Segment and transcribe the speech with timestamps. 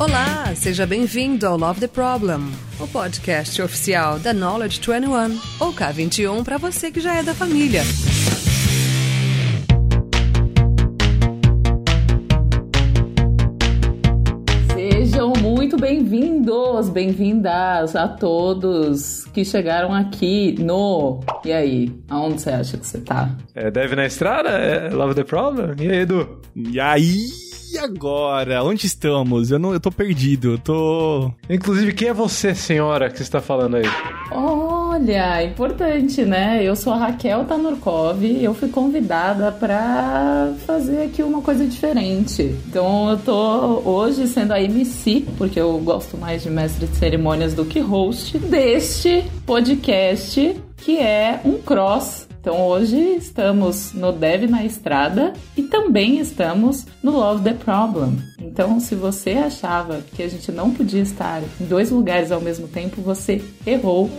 [0.00, 2.40] Olá, seja bem-vindo ao Love the Problem,
[2.80, 7.82] o podcast oficial da Knowledge 21, ou K21 para você que já é da família.
[14.72, 21.20] Sejam muito bem-vindos, bem-vindas a todos que chegaram aqui no.
[21.44, 23.36] E aí, aonde você acha que você tá?
[23.54, 24.48] É Deve na Estrada?
[24.48, 25.74] É Love the Problem?
[25.78, 26.40] E aí, Edu?
[26.56, 28.62] E aí, agora?
[28.62, 29.50] Onde estamos?
[29.50, 30.52] Eu não, eu tô perdido.
[30.52, 31.30] Eu tô.
[31.48, 33.84] Inclusive, quem é você, senhora, que você está falando aí?
[34.30, 36.62] Olha, importante, né?
[36.62, 42.54] Eu sou a Raquel Tanurkov e eu fui convidada para fazer aqui uma coisa diferente.
[42.68, 47.54] Então eu tô hoje sendo a MC, porque eu gosto mais de mestre de cerimônias
[47.54, 54.64] do que host, deste podcast que é um cross então hoje estamos no Dev na
[54.64, 58.18] Estrada e também estamos no Love the Problem.
[58.38, 62.66] Então, se você achava que a gente não podia estar em dois lugares ao mesmo
[62.66, 64.10] tempo, você errou.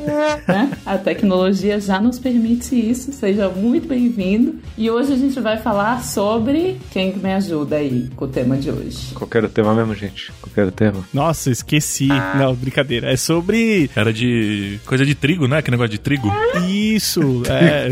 [0.48, 0.72] Né?
[0.86, 3.12] A tecnologia já nos permite isso.
[3.12, 4.56] Seja muito bem-vindo.
[4.78, 8.70] E hoje a gente vai falar sobre quem me ajuda aí com o tema de
[8.70, 9.14] hoje.
[9.14, 10.32] Qualquer tema mesmo, gente.
[10.42, 11.04] Qualquer tema.
[11.14, 12.08] Nossa, esqueci.
[12.08, 13.12] Não, brincadeira.
[13.12, 13.90] É sobre.
[13.96, 15.62] Era de coisa de trigo, né?
[15.62, 16.32] Que negócio de trigo.
[16.68, 17.90] Isso, é.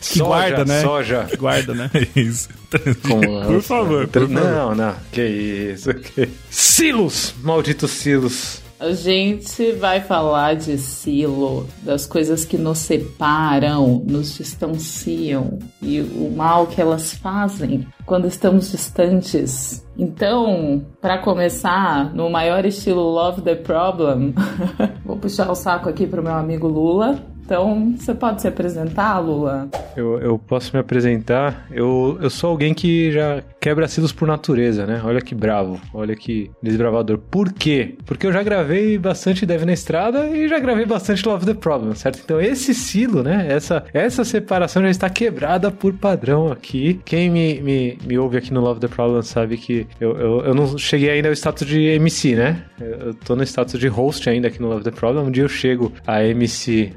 [0.00, 0.80] que soja, guarda, né?
[0.82, 1.24] Soja.
[1.24, 1.90] Que guarda, né?
[2.14, 2.48] Isso.
[3.46, 4.94] por favor, por Não, não.
[5.10, 5.92] Que isso.
[5.92, 6.28] Que...
[6.48, 7.34] Silos!
[7.42, 8.62] Malditos silos.
[8.80, 16.32] A gente vai falar de silo, das coisas que nos separam, nos distanciam e o
[16.34, 19.86] mal que elas fazem quando estamos distantes.
[19.98, 24.32] Então, para começar, no maior estilo Love the Problem,
[25.04, 27.22] vou puxar o saco aqui pro meu amigo Lula.
[27.50, 29.68] Então, você pode se apresentar, Lula?
[29.96, 31.66] Eu, eu posso me apresentar.
[31.68, 35.02] Eu, eu sou alguém que já quebra silos por natureza, né?
[35.04, 37.18] Olha que bravo, olha que desbravador.
[37.18, 37.96] Por quê?
[38.06, 41.92] Porque eu já gravei bastante Dev na Estrada e já gravei bastante Love the Problem,
[41.96, 42.20] certo?
[42.24, 43.46] Então esse silo, né?
[43.48, 47.00] Essa, essa separação já está quebrada por padrão aqui.
[47.04, 50.54] Quem me, me, me ouve aqui no Love the Problem sabe que eu, eu, eu
[50.54, 52.64] não cheguei ainda ao status de MC, né?
[52.80, 55.26] Eu, eu tô no status de host ainda aqui no Love the Problem.
[55.26, 56.92] Um dia eu chego a MC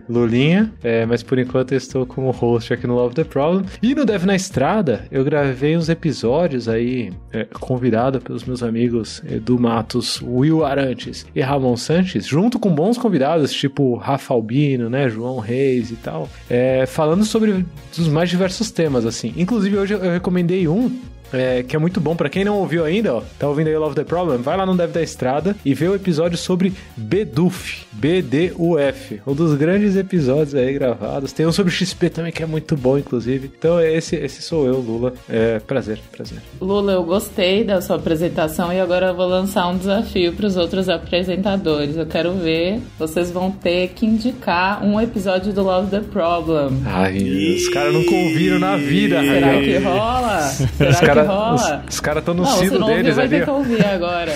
[0.84, 3.66] É, mas por enquanto eu estou como host aqui no Love the Problem.
[3.81, 9.22] E no Dev na Estrada, eu gravei uns episódios aí, é, convidado pelos meus amigos
[9.30, 15.09] Edu Matos, Will Arantes e Ramon Sanches, junto com bons convidados, tipo Rafa Albino, né,
[15.09, 17.66] João Reis e tal, é, falando sobre
[17.98, 19.34] os mais diversos temas, assim.
[19.38, 20.92] Inclusive, hoje eu recomendei um
[21.34, 22.16] é, que é muito bom.
[22.16, 24.78] para quem não ouviu ainda, ó, tá ouvindo aí Love the Problem, vai lá no
[24.78, 30.74] Dev da Estrada e vê o episódio sobre BDUF, B-D-U-F, um dos grandes episódios aí
[30.74, 31.32] gravados.
[31.34, 33.52] Tem um sobre XP também que é muito bom, inclusive.
[33.58, 35.14] Então esse, esse sou eu, Lula.
[35.30, 36.38] É, prazer, prazer.
[36.62, 40.56] Lula, eu gostei da sua apresentação e agora eu vou lançar um desafio para os
[40.56, 41.98] outros apresentadores.
[41.98, 46.82] Eu quero ver, vocês vão ter que indicar um episódio do Love the Problem.
[46.86, 47.18] Ai,
[47.56, 50.42] os caras nunca ouviram na vida, Será que rola?
[50.42, 51.84] Será Os que cara-?
[51.88, 53.50] Os, os caras estão no não, se silo não deles ouviu, vai ali.
[53.50, 53.53] ó.
[53.57, 54.34] ouvir agora.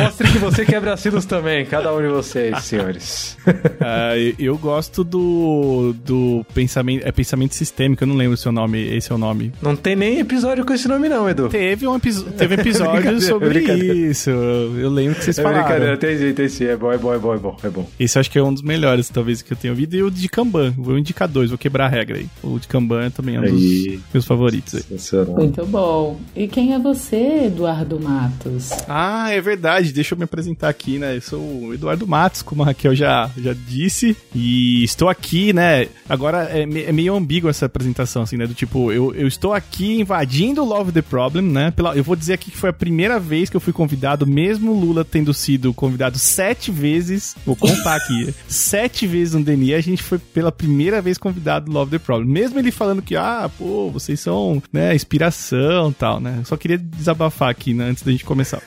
[0.00, 3.36] Mostre que você quebra silos também, cada um de vocês, senhores.
[3.80, 5.94] Ah, eu gosto do.
[6.04, 7.06] do pensamento.
[7.06, 8.82] É pensamento sistêmico, eu não lembro o seu nome.
[8.96, 9.52] Esse é o nome.
[9.62, 11.48] Não tem nem episódio com esse nome não, Edu.
[11.48, 11.98] Teve um,
[12.36, 14.30] teve episódio sobre isso.
[14.30, 15.62] Eu lembro que vocês É falaram.
[15.64, 16.64] brincadeira, tem sim, tem sim.
[16.64, 17.56] É bom, é bom, é bom, é bom.
[17.62, 17.88] É bom.
[18.00, 19.94] Esse eu acho que é um dos melhores, talvez, que eu tenho ouvido.
[19.94, 20.74] E o de Kanban.
[20.76, 22.26] Vou indicar dois, vou quebrar a regra aí.
[22.42, 24.00] O de Kanban também é um dos Aí.
[24.12, 25.26] meus favoritos aí.
[25.28, 26.15] Muito bom.
[26.34, 28.70] E quem é você, Eduardo Matos?
[28.88, 29.92] Ah, é verdade.
[29.92, 31.16] Deixa eu me apresentar aqui, né?
[31.16, 34.16] Eu sou o Eduardo Matos, como a Raquel já, já disse.
[34.34, 35.88] E estou aqui, né?
[36.08, 38.46] Agora é, é meio ambígua essa apresentação, assim, né?
[38.46, 41.70] Do tipo, eu, eu estou aqui invadindo o Love the Problem, né?
[41.70, 44.72] Pela, eu vou dizer aqui que foi a primeira vez que eu fui convidado, mesmo
[44.72, 47.34] o Lula tendo sido convidado sete vezes.
[47.44, 48.34] Vou contar aqui.
[48.48, 52.28] sete vezes no DNI, a gente foi pela primeira vez convidado Love the Problem.
[52.28, 56.42] Mesmo ele falando que, ah, pô, vocês são, né, inspiração e tal, né?
[56.44, 58.62] Só queria desabafar aqui, né, antes da gente começar.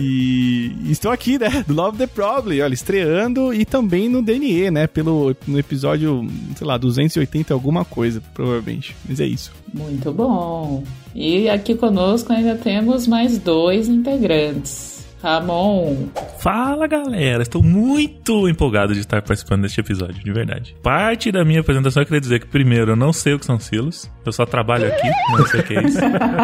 [0.00, 4.86] e estou aqui, né, do Love the Problem, olha, estreando e também no DNE, né,
[4.86, 6.26] pelo no episódio,
[6.56, 8.96] sei lá, 280 alguma coisa, provavelmente.
[9.06, 9.52] Mas é isso.
[9.72, 10.82] Muito bom.
[11.14, 14.91] E aqui conosco ainda temos mais dois integrantes.
[15.22, 16.08] Ramon,
[16.40, 20.74] Fala galera, estou muito empolgado de estar participando deste episódio, de verdade.
[20.82, 23.60] Parte da minha apresentação eu queria dizer que, primeiro, eu não sei o que são
[23.60, 24.10] silos.
[24.26, 25.08] Eu só trabalho aqui,
[25.38, 25.98] não sei o que é isso.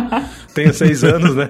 [0.55, 1.49] Tenho seis anos, né?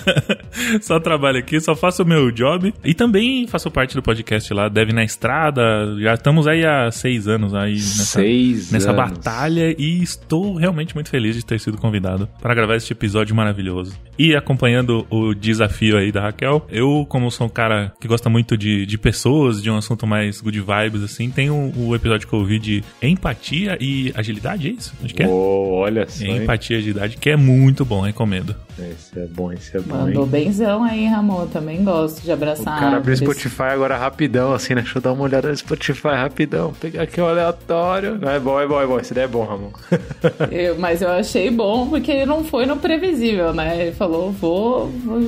[0.80, 2.72] só trabalho aqui, só faço o meu job.
[2.82, 5.60] E também faço parte do podcast lá, Deve na Estrada.
[6.00, 9.10] Já estamos aí há seis anos aí nessa, Seis nessa anos.
[9.18, 13.98] batalha e estou realmente muito feliz de ter sido convidado para gravar este episódio maravilhoso.
[14.18, 18.56] E acompanhando o desafio aí da Raquel, eu, como sou um cara que gosta muito
[18.56, 22.32] de, de pessoas, de um assunto mais good vibes, assim, tem o, o episódio que
[22.34, 24.92] eu ouvi de empatia e agilidade, é isso?
[25.04, 25.26] Acho que é.
[25.28, 26.24] Oh, olha só.
[26.24, 28.54] Empatia e agilidade, que é muito bom, recomendo.
[28.78, 29.94] Esse é bom, esse é bom.
[29.96, 30.30] Mandou hein?
[30.30, 31.46] benzão aí, Ramon.
[31.48, 32.78] Também gosto de O abraçar.
[32.80, 33.16] cara abriu o.
[33.18, 34.80] Spotify agora rapidão, assim, né?
[34.80, 36.72] Deixa eu dar uma olhada no Spotify rapidão.
[36.80, 38.16] Pegar aqui o aleatório.
[38.18, 38.98] Não, é bom, é bom, é bom.
[38.98, 39.70] Esse daí é bom, Ramon.
[40.50, 43.82] Eu- mas eu achei bom porque ele não foi no previsível, né?
[43.82, 45.20] Ele falou: vou, vou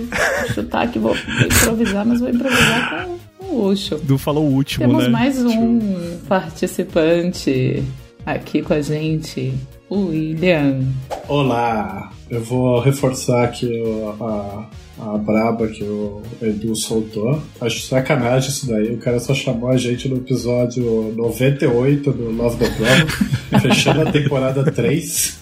[0.54, 1.16] chutar aqui, vou
[1.46, 2.90] improvisar, mas vou improvisar
[3.38, 3.96] com o luxo.
[4.02, 5.10] Du falou o último, Temos né?
[5.10, 7.82] mais um participante
[8.26, 9.52] aqui com a gente,
[9.88, 10.80] o William.
[11.28, 14.68] Olá, eu vou reforçar aqui o- a,
[15.02, 17.42] a braba que o Edu soltou.
[17.60, 18.92] Acho sacanagem isso daí.
[18.94, 23.06] O cara só chamou a gente no episódio 98 do Love the Problem,
[23.60, 25.38] fechando a temporada 3.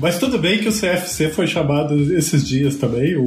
[0.00, 3.24] Mas tudo bem que o CFC foi chamado esses dias também, o-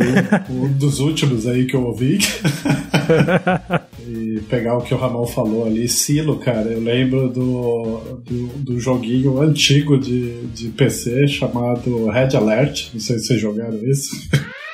[0.49, 2.17] um dos últimos aí que eu ouvi.
[4.07, 8.79] e pegar o que o Ramon falou ali, Silo, cara, eu lembro do, do, do
[8.79, 14.11] joguinho antigo de, de PC chamado Red Alert, não sei se vocês jogaram isso.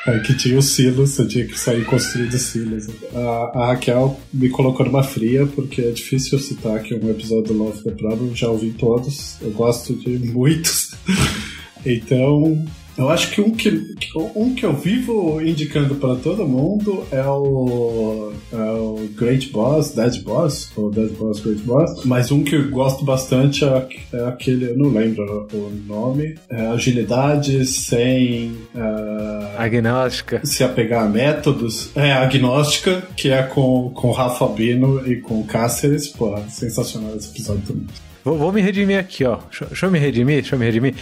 [0.07, 2.87] Aí que tinha os silos, você tinha que sair construindo silos.
[3.13, 7.53] A, a Raquel me colocou numa fria, porque é difícil citar aqui um episódio do
[7.53, 10.91] Love the Problem, já ouvi todos, eu gosto de muitos.
[11.85, 12.65] Então,
[12.99, 13.95] eu acho que um que,
[14.35, 20.21] um que eu vivo indicando para todo mundo é o, é o Great Boss, Dead
[20.21, 22.03] Boss, ou Dead Boss, Great Boss.
[22.03, 26.67] Mas um que eu gosto bastante é, é aquele, eu não lembro o nome, é
[26.67, 30.41] Agilidade sem é, Agnóstica.
[30.43, 31.95] se apegar a métodos.
[31.95, 36.09] É Agnóstica, que é com, com Rafa Bino e com Cáceres.
[36.09, 37.87] Pô, sensacional esse episódio também.
[38.23, 39.37] Vou, vou me redimir aqui, ó.
[39.49, 40.95] Deixa, deixa eu me redimir, deixa eu me redimir.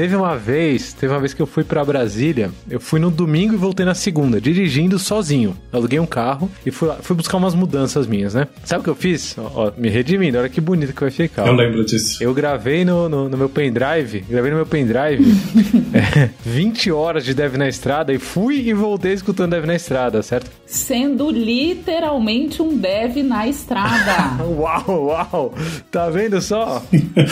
[0.00, 3.52] Teve uma vez, teve uma vez que eu fui pra Brasília, eu fui no domingo
[3.52, 5.54] e voltei na segunda, dirigindo sozinho.
[5.70, 8.48] Aluguei um carro e fui, lá- fui buscar umas mudanças minhas, né?
[8.64, 9.36] Sabe o que eu fiz?
[9.36, 11.42] Ó, ó, me redimindo, olha que bonito que vai ficar.
[11.44, 11.48] ó.
[11.48, 12.24] Eu lembro disso.
[12.24, 15.22] Eu gravei no, no, no meu pendrive, gravei no meu pendrive
[15.92, 20.22] é, 20 horas de Dev na Estrada e fui e voltei escutando Dev na Estrada,
[20.22, 20.50] certo?
[20.70, 24.40] Sendo literalmente um dev na estrada.
[24.46, 25.54] Uau, uau!
[25.90, 26.80] Tá vendo só?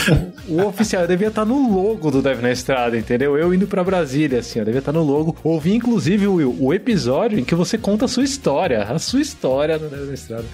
[0.48, 3.38] o oficial eu devia estar no logo do Dev na Estrada, entendeu?
[3.38, 5.36] Eu indo pra Brasília, assim, eu devia estar no logo.
[5.44, 9.78] Ouvi, inclusive, Will, o episódio em que você conta a sua história, a sua história
[9.78, 10.44] no Dev na Estrada.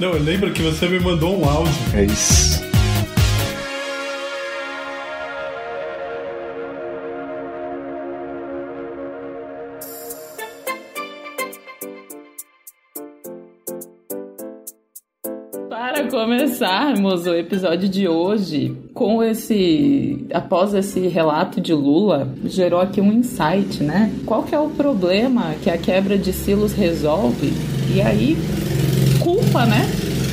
[0.00, 1.72] Não, eu lembro que você me mandou um áudio.
[1.94, 2.75] É isso.
[16.16, 20.26] Começarmos o episódio de hoje, com esse.
[20.32, 24.10] Após esse relato de Lula, gerou aqui um insight, né?
[24.24, 27.52] Qual que é o problema que a quebra de silos resolve?
[27.94, 28.34] E aí,
[29.22, 29.86] culpa, né?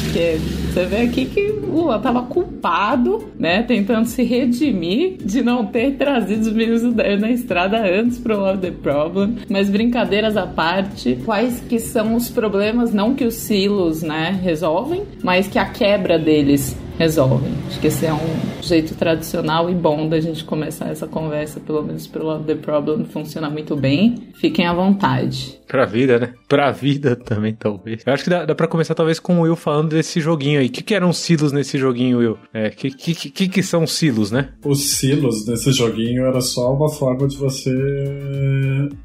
[0.06, 3.62] Porque você vê aqui que Lula tava culpado, né?
[3.62, 6.82] Tentando se redimir de não ter trazido os meninos
[7.20, 9.36] na estrada antes pro Love the Problem.
[9.48, 15.04] Mas brincadeiras à parte, quais que são os problemas, não que os silos, né, resolvem,
[15.24, 17.52] mas que a quebra deles resolvem.
[17.68, 21.84] Acho que esse é um jeito tradicional e bom da gente começar essa conversa, pelo
[21.84, 24.30] menos pro Love the Problem funciona muito bem.
[24.36, 25.60] Fiquem à vontade.
[25.68, 26.34] Pra vida, né?
[26.48, 28.04] Pra vida também, talvez.
[28.06, 30.68] Eu acho que dá, dá pra começar, talvez, com o Will falando desse joguinho aí.
[30.68, 32.38] O que, que eram silos nesse joguinho, Will?
[32.54, 34.50] É, que, que, que, que são silos, né?
[34.64, 37.72] Os silos desse joguinho era só uma forma de você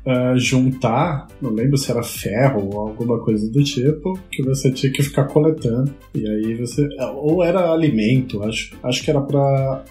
[0.04, 4.92] eh, juntar, não lembro se era ferro ou alguma coisa do tipo, que você tinha
[4.92, 5.90] que ficar coletando.
[6.14, 6.87] E aí você.
[7.14, 9.40] Ou era alimento, acho, acho que era pra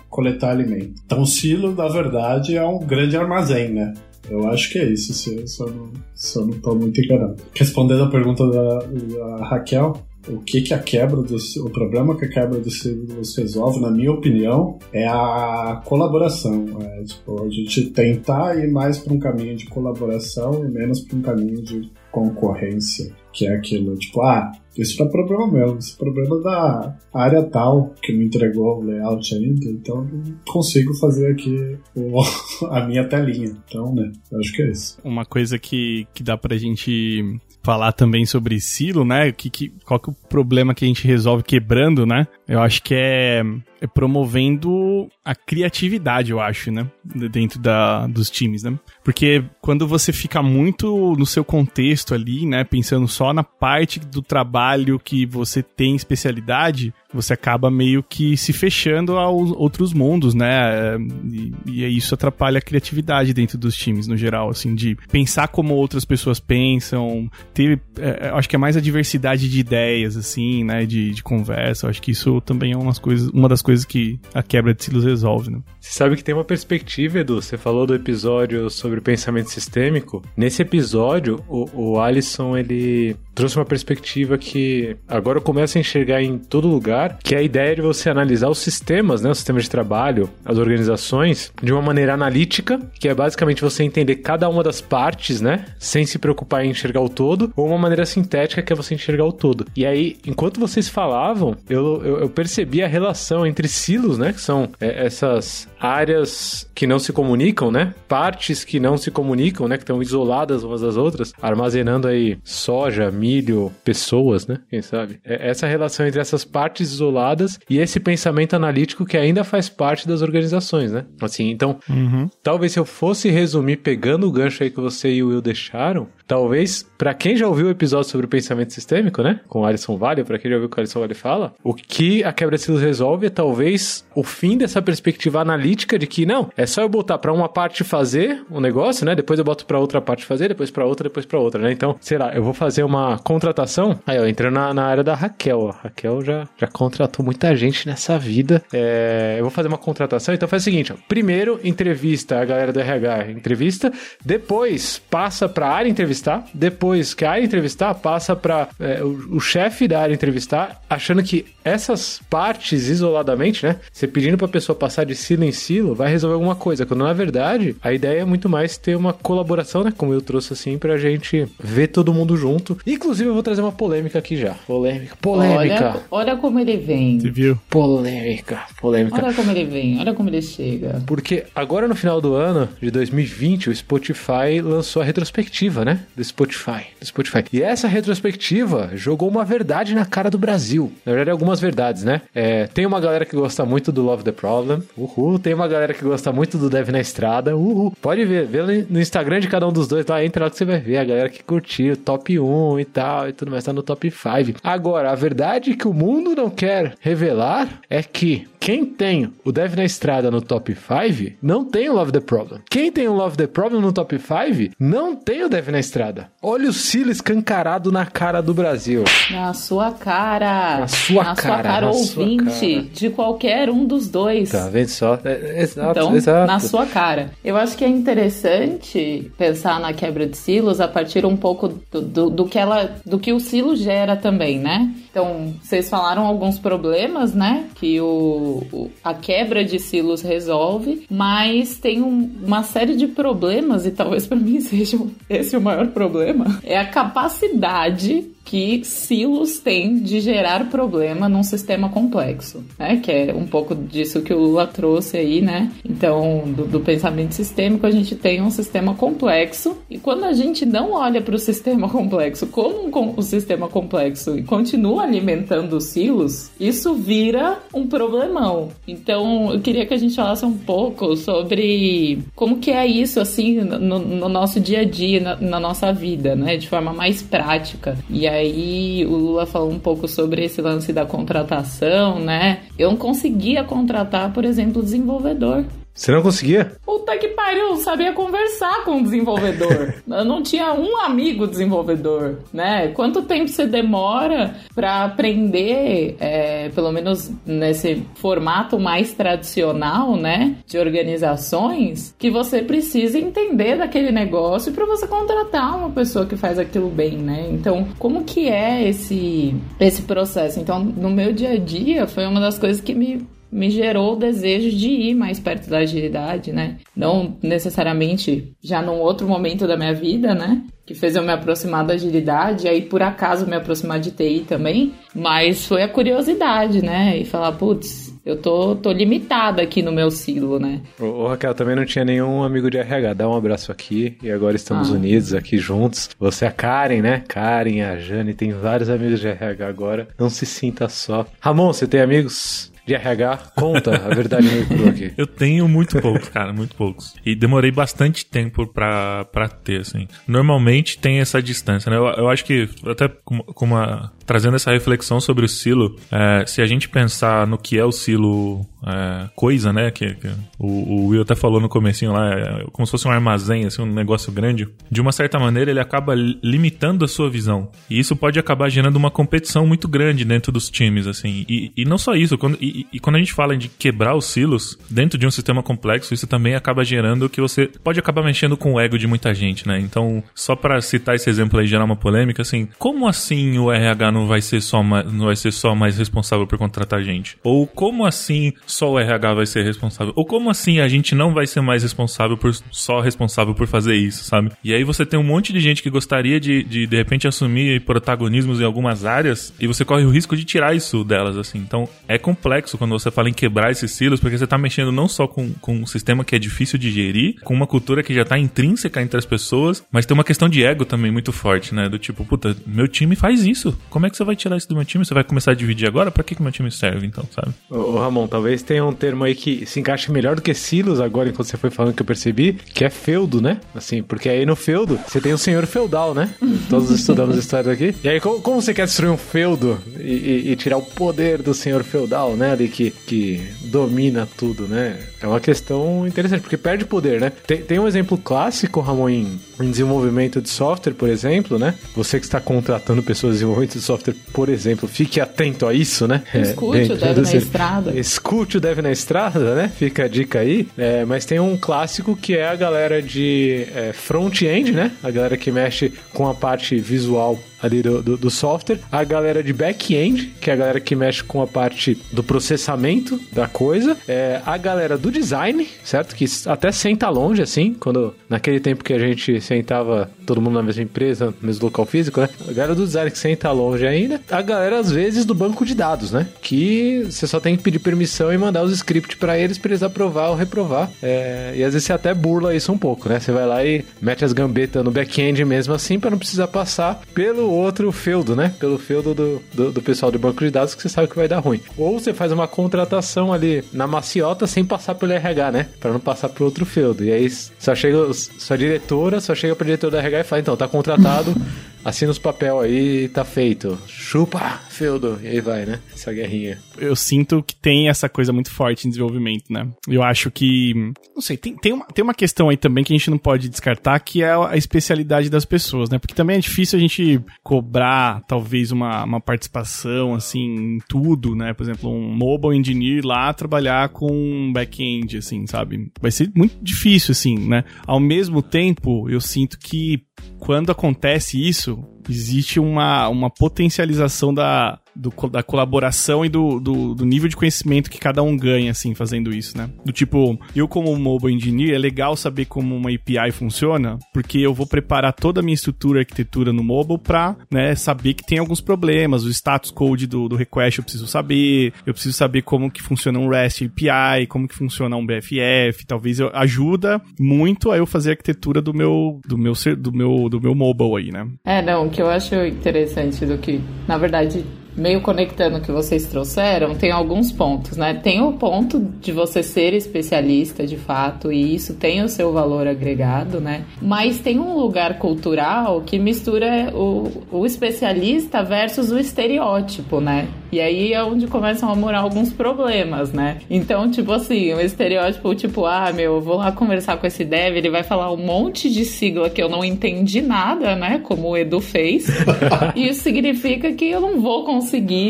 [0.10, 1.02] coletar alimento.
[1.06, 3.94] Então o silo, na verdade, é um grande armazém, né?
[4.30, 7.42] Eu acho que é isso, se, eu, não, se eu não muito enganado.
[7.54, 12.26] Respondendo a pergunta da, da Raquel, o que, que a quebra dos, o problema que
[12.26, 16.66] a quebra dos silos resolve, na minha opinião, é a colaboração.
[16.82, 21.18] É, tipo, a gente tentar ir mais para um caminho de colaboração e menos para
[21.18, 21.90] um caminho de
[22.24, 26.96] concorrência, que é aquilo, tipo, ah, isso não é problema meu, isso é problema da
[27.14, 32.22] área tal que me entregou o layout ainda, então não consigo fazer aqui o-
[32.72, 33.56] a minha telinha.
[33.68, 34.98] Então, né, acho que é isso.
[35.04, 39.32] Uma coisa que, que dá pra gente falar também sobre silo, né?
[39.32, 42.26] Que, que, qual que é o problema que a gente resolve quebrando, né?
[42.48, 43.44] Eu acho que é,
[43.82, 46.88] é promovendo a criatividade, eu acho, né?
[47.04, 48.80] Dentro da, dos times, né?
[49.04, 52.64] Porque quando você fica muito no seu contexto ali, né?
[52.64, 58.54] Pensando só na parte do trabalho que você tem especialidade, você acaba meio que se
[58.54, 60.98] fechando aos outros mundos, né?
[61.26, 65.74] E, e isso atrapalha a criatividade dentro dos times, no geral, assim, de pensar como
[65.74, 70.86] outras pessoas pensam, ter, é, acho que é mais a diversidade de ideias, assim, né?
[70.86, 71.86] De, de conversa.
[71.86, 74.84] Eu acho que isso também é umas coisas, uma das coisas que a quebra de
[74.84, 75.60] silos resolve, né?
[75.80, 77.42] Você sabe que tem uma perspectiva, Edu.
[77.42, 80.24] Você falou do episódio sobre pensamento sistêmico.
[80.36, 86.24] Nesse episódio, o, o Alisson, ele trouxe uma perspectiva que agora eu começo a enxergar
[86.24, 89.60] em todo lugar, que é a ideia de você analisar os sistemas, né, o sistema
[89.60, 94.64] de trabalho, as organizações, de uma maneira analítica, que é basicamente você entender cada uma
[94.64, 98.74] das partes, né, sem se preocupar em enxergar o todo, ou uma maneira sintética, que
[98.74, 99.68] é você enxergar o todo.
[99.76, 104.42] E aí, enquanto vocês falavam, eu, eu, eu percebi a relação entre silos, né, que
[104.42, 109.78] são é, essas áreas que não se comunicam, né, partes que não se comunicam, né,
[109.78, 114.60] que estão isoladas umas das outras, armazenando aí soja, milho, pessoas, né?
[114.70, 115.20] Quem sabe?
[115.24, 120.08] É essa relação entre essas partes isoladas e esse pensamento analítico que ainda faz parte
[120.08, 121.06] das organizações, né?
[121.22, 122.30] Assim, então, uhum.
[122.42, 126.08] talvez se eu fosse resumir pegando o gancho aí que você e o Will deixaram,
[126.28, 129.40] talvez, para quem já ouviu o episódio sobre o pensamento sistêmico, né?
[129.48, 131.74] Com o Alisson Vale, para quem já ouviu o que o Alisson Vale fala, o
[131.74, 136.26] que a quebra de silos resolve é talvez o fim dessa perspectiva analítica de que
[136.26, 139.16] não, é só eu botar para uma parte fazer o um negócio, né?
[139.16, 141.72] Depois eu boto para outra parte fazer, depois para outra, depois para outra, né?
[141.72, 144.00] Então, sei lá, eu vou fazer uma contratação.
[144.06, 145.72] Aí, ó, entrando na, na área da Raquel, ó.
[145.72, 148.62] Raquel já, já contratou muita gente nessa vida.
[148.74, 150.96] É, eu vou fazer uma contratação, então faz o seguinte, ó.
[151.08, 153.92] Primeiro, entrevista a galera do RH, entrevista.
[154.24, 156.46] Depois, passa pra área entrevistar.
[156.54, 161.24] Depois que a área entrevistar, passa pra é, o, o chefe da área entrevistar, achando
[161.24, 163.78] que essas partes isoladamente, né?
[163.92, 166.86] Você pedindo pra pessoa passar de silo em silo, vai resolver alguma coisa.
[166.86, 169.94] Quando na verdade, a ideia é muito mais ter uma colaboração, né?
[169.96, 172.78] Como eu trouxe assim, pra gente ver todo mundo junto.
[172.86, 174.54] Inclusive, eu vou trazer uma polêmica aqui já.
[174.66, 175.16] Polêmica.
[175.22, 176.04] Polêmica.
[176.10, 177.20] Olha, olha como ele vem.
[177.20, 177.60] Você viu?
[177.70, 178.62] Polêmica.
[178.80, 179.18] Polêmica.
[179.18, 180.00] Olha como ele vem.
[180.00, 181.02] Olha como ele chega.
[181.06, 186.00] Porque agora no final do ano de 2020, o Spotify lançou a retrospectiva, né?
[186.16, 186.88] Do Spotify.
[187.00, 187.44] Do Spotify.
[187.52, 190.92] E essa retrospectiva jogou uma verdade na cara do Brasil.
[191.06, 192.22] Na verdade, algumas verdades, né?
[192.34, 194.82] É, tem uma galera que gosta muito do Love the Problem.
[194.98, 195.40] Uhul.
[195.40, 197.56] Tem uma galera que gosta muito do Dev na Estrada.
[197.56, 197.94] Uhul.
[198.02, 198.46] Pode ver.
[198.46, 200.24] Vê no Instagram de cada um dos dois lá.
[200.24, 201.96] Entra lá que você vai ver a galera que curtiu.
[201.98, 203.64] Top 1 e tal e tudo mais.
[203.64, 204.60] Tá no top 5.
[204.64, 209.76] Agora, a verdade que o mundo não quer revelar é que quem tem o Dev
[209.76, 212.62] na Estrada no top 5 não tem o Love the Problem.
[212.70, 215.97] Quem tem o Love the Problem no top 5 não tem o Dev na Estrada.
[216.42, 219.04] Olha o Silo escancarado na cara do Brasil.
[219.32, 220.80] Na sua cara.
[220.80, 221.42] Na sua na cara.
[221.42, 222.88] Sua cara na ouvinte sua cara.
[222.94, 224.52] de qualquer um dos dois.
[224.52, 225.20] Tá vendo só?
[225.24, 226.48] É, exato, então, exato.
[226.48, 227.32] na sua cara.
[227.44, 232.02] Eu acho que é interessante pensar na quebra de silos a partir um pouco do,
[232.02, 234.94] do, do que ela, do que o silo gera também, né?
[235.10, 237.66] Então, vocês falaram alguns problemas, né?
[237.74, 243.86] Que o, o a quebra de silos resolve, mas tem um, uma série de problemas,
[243.86, 250.00] e talvez para mim seja esse o maior problema, é a capacidade que silos têm
[250.00, 252.98] de gerar problema num sistema complexo, né?
[253.04, 255.70] Que é um pouco disso que o Lula trouxe aí, né?
[255.84, 260.66] Então, do, do pensamento sistêmico, a gente tem um sistema complexo e quando a gente
[260.66, 266.94] não olha para o sistema complexo como um, sistema complexo e continua alimentando silos, isso
[266.96, 268.70] vira um problemão.
[268.88, 273.56] Então, eu queria que a gente falasse um pouco sobre como que é isso, assim,
[273.56, 276.58] no, no nosso dia a dia, na, na nossa vida, né?
[276.58, 277.98] De forma mais prática.
[278.10, 282.60] E aí o Lula falou um pouco sobre esse lance da contratação, né?
[282.78, 285.66] Eu não conseguia contratar, por exemplo, desenvolvedor.
[285.98, 286.74] Você não conseguia?
[286.86, 289.96] Puta que pariu, eu sabia conversar com o desenvolvedor.
[290.08, 292.90] eu não tinha um amigo desenvolvedor, né?
[292.90, 300.58] Quanto tempo você demora para aprender, é, pelo menos nesse formato mais tradicional, né?
[300.68, 306.60] De organizações, que você precisa entender daquele negócio para você contratar uma pessoa que faz
[306.60, 307.48] aquilo bem, né?
[307.50, 310.60] Então, como que é esse, esse processo?
[310.60, 313.26] Então, no meu dia a dia, foi uma das coisas que me
[313.58, 316.78] me gerou o desejo de ir mais perto da agilidade, né?
[316.96, 320.62] Não necessariamente já num outro momento da minha vida, né?
[320.86, 324.94] Que fez eu me aproximar da agilidade, aí por acaso me aproximar de TI também,
[325.14, 327.18] mas foi a curiosidade, né?
[327.18, 330.82] E falar, putz, Eu tô, tô limitada aqui no meu silo, né?
[331.00, 333.14] Ô, ô, Raquel, também não tinha nenhum amigo de RH.
[333.14, 334.96] Dá um abraço aqui e agora estamos Ah.
[334.96, 336.10] unidos aqui juntos.
[336.20, 337.24] Você é a Karen, né?
[337.26, 340.10] Karen, a Jane, tem vários amigos de RH agora.
[340.20, 341.26] Não se sinta só.
[341.40, 343.52] Ramon, você tem amigos de RH?
[343.56, 345.14] Conta a verdade no aqui.
[345.18, 347.14] Eu tenho muito poucos, cara, muito poucos.
[347.26, 350.08] E demorei bastante tempo pra, pra ter, assim.
[350.26, 351.98] Normalmente tem essa distância, né?
[351.98, 356.46] Eu, eu acho que, até com, com uma, trazendo essa reflexão sobre o silo, é,
[356.46, 359.90] se a gente pensar no que é o silo é, coisa, né?
[359.90, 360.28] Que, que
[360.60, 363.82] o, o Will até falou no comecinho lá, é como se fosse um armazém, assim,
[363.82, 364.68] um negócio grande.
[364.92, 367.70] De uma certa maneira, ele acaba li- limitando a sua visão.
[367.90, 371.46] E isso pode acabar gerando uma competição muito grande dentro dos times, assim.
[371.48, 374.26] E, e não só isso, quando, e, e quando a gente fala de quebrar os
[374.26, 378.58] silos dentro de um sistema complexo, isso também acaba gerando que você pode acabar mexendo
[378.58, 379.80] com o ego de muita gente, né?
[379.80, 383.72] Então, só pra citar esse exemplo aí e gerar uma polêmica, assim, como assim o
[383.72, 387.38] RH não vai ser só mais, não vai ser só mais responsável por contratar gente?
[387.44, 390.14] Ou como assim só o RH vai ser responsável?
[390.16, 393.96] Ou como assim a gente não vai ser mais responsável por só responsável por fazer
[393.96, 394.52] isso, sabe?
[394.64, 397.82] E aí você tem um monte de gente que gostaria de de, de repente assumir
[397.82, 401.58] protagonismos em algumas áreas e você corre o risco de tirar isso delas, assim.
[401.60, 405.08] Então, é complexo quando você fala em quebrar esses silos, porque você tá mexendo não
[405.08, 408.26] só com, com um sistema que é difícil de gerir, com uma cultura que já
[408.26, 411.90] tá intrínseca entre as pessoas, mas tem uma questão de ego também muito forte, né?
[411.90, 413.78] Do tipo, puta, meu time faz isso.
[413.90, 415.06] Como é que você vai tirar isso do meu time?
[415.06, 416.12] Você vai começar a dividir agora?
[416.12, 417.54] Pra que, que meu time serve, então, sabe?
[417.70, 421.30] Ô, Ramon, talvez tenha um termo aí que se encaixe melhor do que silos agora,
[421.30, 423.60] enquanto você foi falando que eu percebi, que é feudo, né?
[423.76, 426.30] Assim, porque aí no feudo você tem o senhor feudal, né?
[426.70, 427.96] Todos estudamos história aqui.
[428.04, 430.12] E aí, como, como você quer destruir um feudo e,
[430.48, 432.52] e- e tirar o poder do senhor feudal, né?
[432.52, 434.98] Ali que, que domina tudo, né?
[435.22, 437.32] É uma questão interessante, porque perde poder, né?
[437.46, 441.76] Tem, tem um exemplo clássico, Ramon, em, em desenvolvimento de software, por exemplo, né?
[441.96, 446.08] Você que está contratando pessoas de desenvolvimento de software, por exemplo, fique atento a isso,
[446.08, 446.24] né?
[446.34, 448.00] Escute o dentro Dev na Estrada.
[448.00, 449.72] Escute o Dev na Estrada, né?
[449.76, 450.68] Fica a dica aí.
[450.78, 454.92] É, mas tem um clássico que é a galera de é, front-end, né?
[455.04, 458.80] A galera que mexe com a parte visual ali do, do, do software.
[458.92, 463.20] A galera de back-end, que é a galera que mexe com a parte do processamento
[463.32, 463.98] da coisa.
[464.08, 466.16] É, a galera do design, certo?
[466.16, 470.64] Que até senta longe, assim, quando naquele tempo que a gente sentava todo mundo na
[470.64, 472.30] mesma empresa, no mesmo local físico, né?
[472.48, 474.22] A galera do design que senta longe ainda.
[474.30, 476.28] A galera, às vezes, do banco de dados, né?
[476.42, 479.84] Que você só tem que pedir permissão e mandar os scripts pra eles pra eles
[479.84, 480.90] aprovar ou reprovar.
[481.02, 483.20] É, e às vezes você até burla isso um pouco, né?
[483.20, 487.02] Você vai lá e mete as gambetas no back-end mesmo assim pra não precisar passar
[487.14, 488.54] pelo outro feudo, né?
[488.60, 491.28] Pelo feudo do, do, do pessoal do banco de dados que você sabe que vai
[491.28, 491.62] dar ruim.
[491.78, 495.68] Ou você faz uma contratação ali na maciota sem passar pelo RH, né?
[495.80, 497.04] Pra não passar pro outro feudo.
[497.04, 500.58] E aí só chega sua diretora, só chega pro diretor do RH e fala, então,
[500.58, 501.36] tá contratado,
[501.84, 503.78] assina os papel aí, tá feito.
[503.88, 505.20] Chupa, feudo.
[505.24, 505.80] E aí vai, né?
[505.94, 506.60] Essa guerrinha.
[506.78, 509.68] eu sinto que tem essa coisa muito forte em desenvolvimento, né?
[509.88, 510.74] Eu acho que.
[511.16, 513.50] Não sei, tem, tem, uma, tem uma questão aí também que a gente não pode
[513.50, 515.98] descartar, que é a especialidade das pessoas, né?
[515.98, 521.54] Porque também é difícil a gente cobrar, talvez, uma, uma participação, assim, em tudo, né?
[521.54, 525.92] Por exemplo, um mobile engineer lá trabalhar com um back-end, assim, sabe?
[526.00, 527.64] Vai ser muito difícil, assim, né?
[527.86, 530.06] Ao mesmo tempo, eu sinto que
[530.40, 537.06] quando acontece isso, existe uma, uma potencialização da, do da colaboração e do, do, do
[537.06, 539.70] nível de conhecimento que cada um ganha, assim, fazendo isso, né?
[539.86, 544.54] Do tipo, eu como mobile engineer, é legal saber como uma API funciona, porque eu
[544.54, 548.62] vou preparar toda a minha estrutura, arquitetura no mobile pra, né, saber que tem alguns
[548.62, 552.82] problemas, o status code do, do request eu preciso saber, eu preciso saber como que
[552.82, 557.86] funciona um REST API, como que funciona um BFF, talvez eu, ajuda muito a eu
[557.86, 561.28] fazer a arquitetura do meu, do meu, do meu, do meu mobile aí, né?
[561.46, 564.46] É, não, o que eu acho interessante do que, na verdade,
[564.78, 567.96] meio conectando o que vocês trouxeram, tem alguns pontos, né?
[567.96, 572.68] Tem o ponto de você ser especialista de fato, e isso tem o seu valor
[572.68, 573.64] agregado, né?
[573.82, 580.28] Mas tem um lugar cultural que mistura o, o especialista versus o estereótipo, né?
[580.52, 583.40] E aí é onde começam a morar alguns problemas, né?
[583.50, 587.58] Então, tipo assim, o estereótipo, tipo, ah, meu, eu vou lá conversar com esse dev,
[587.58, 591.00] ele vai falar um monte de sigla que eu não entendi nada, né?
[591.04, 592.08] Como o Edu fez.
[592.76, 594.67] e isso significa que eu não vou conseguir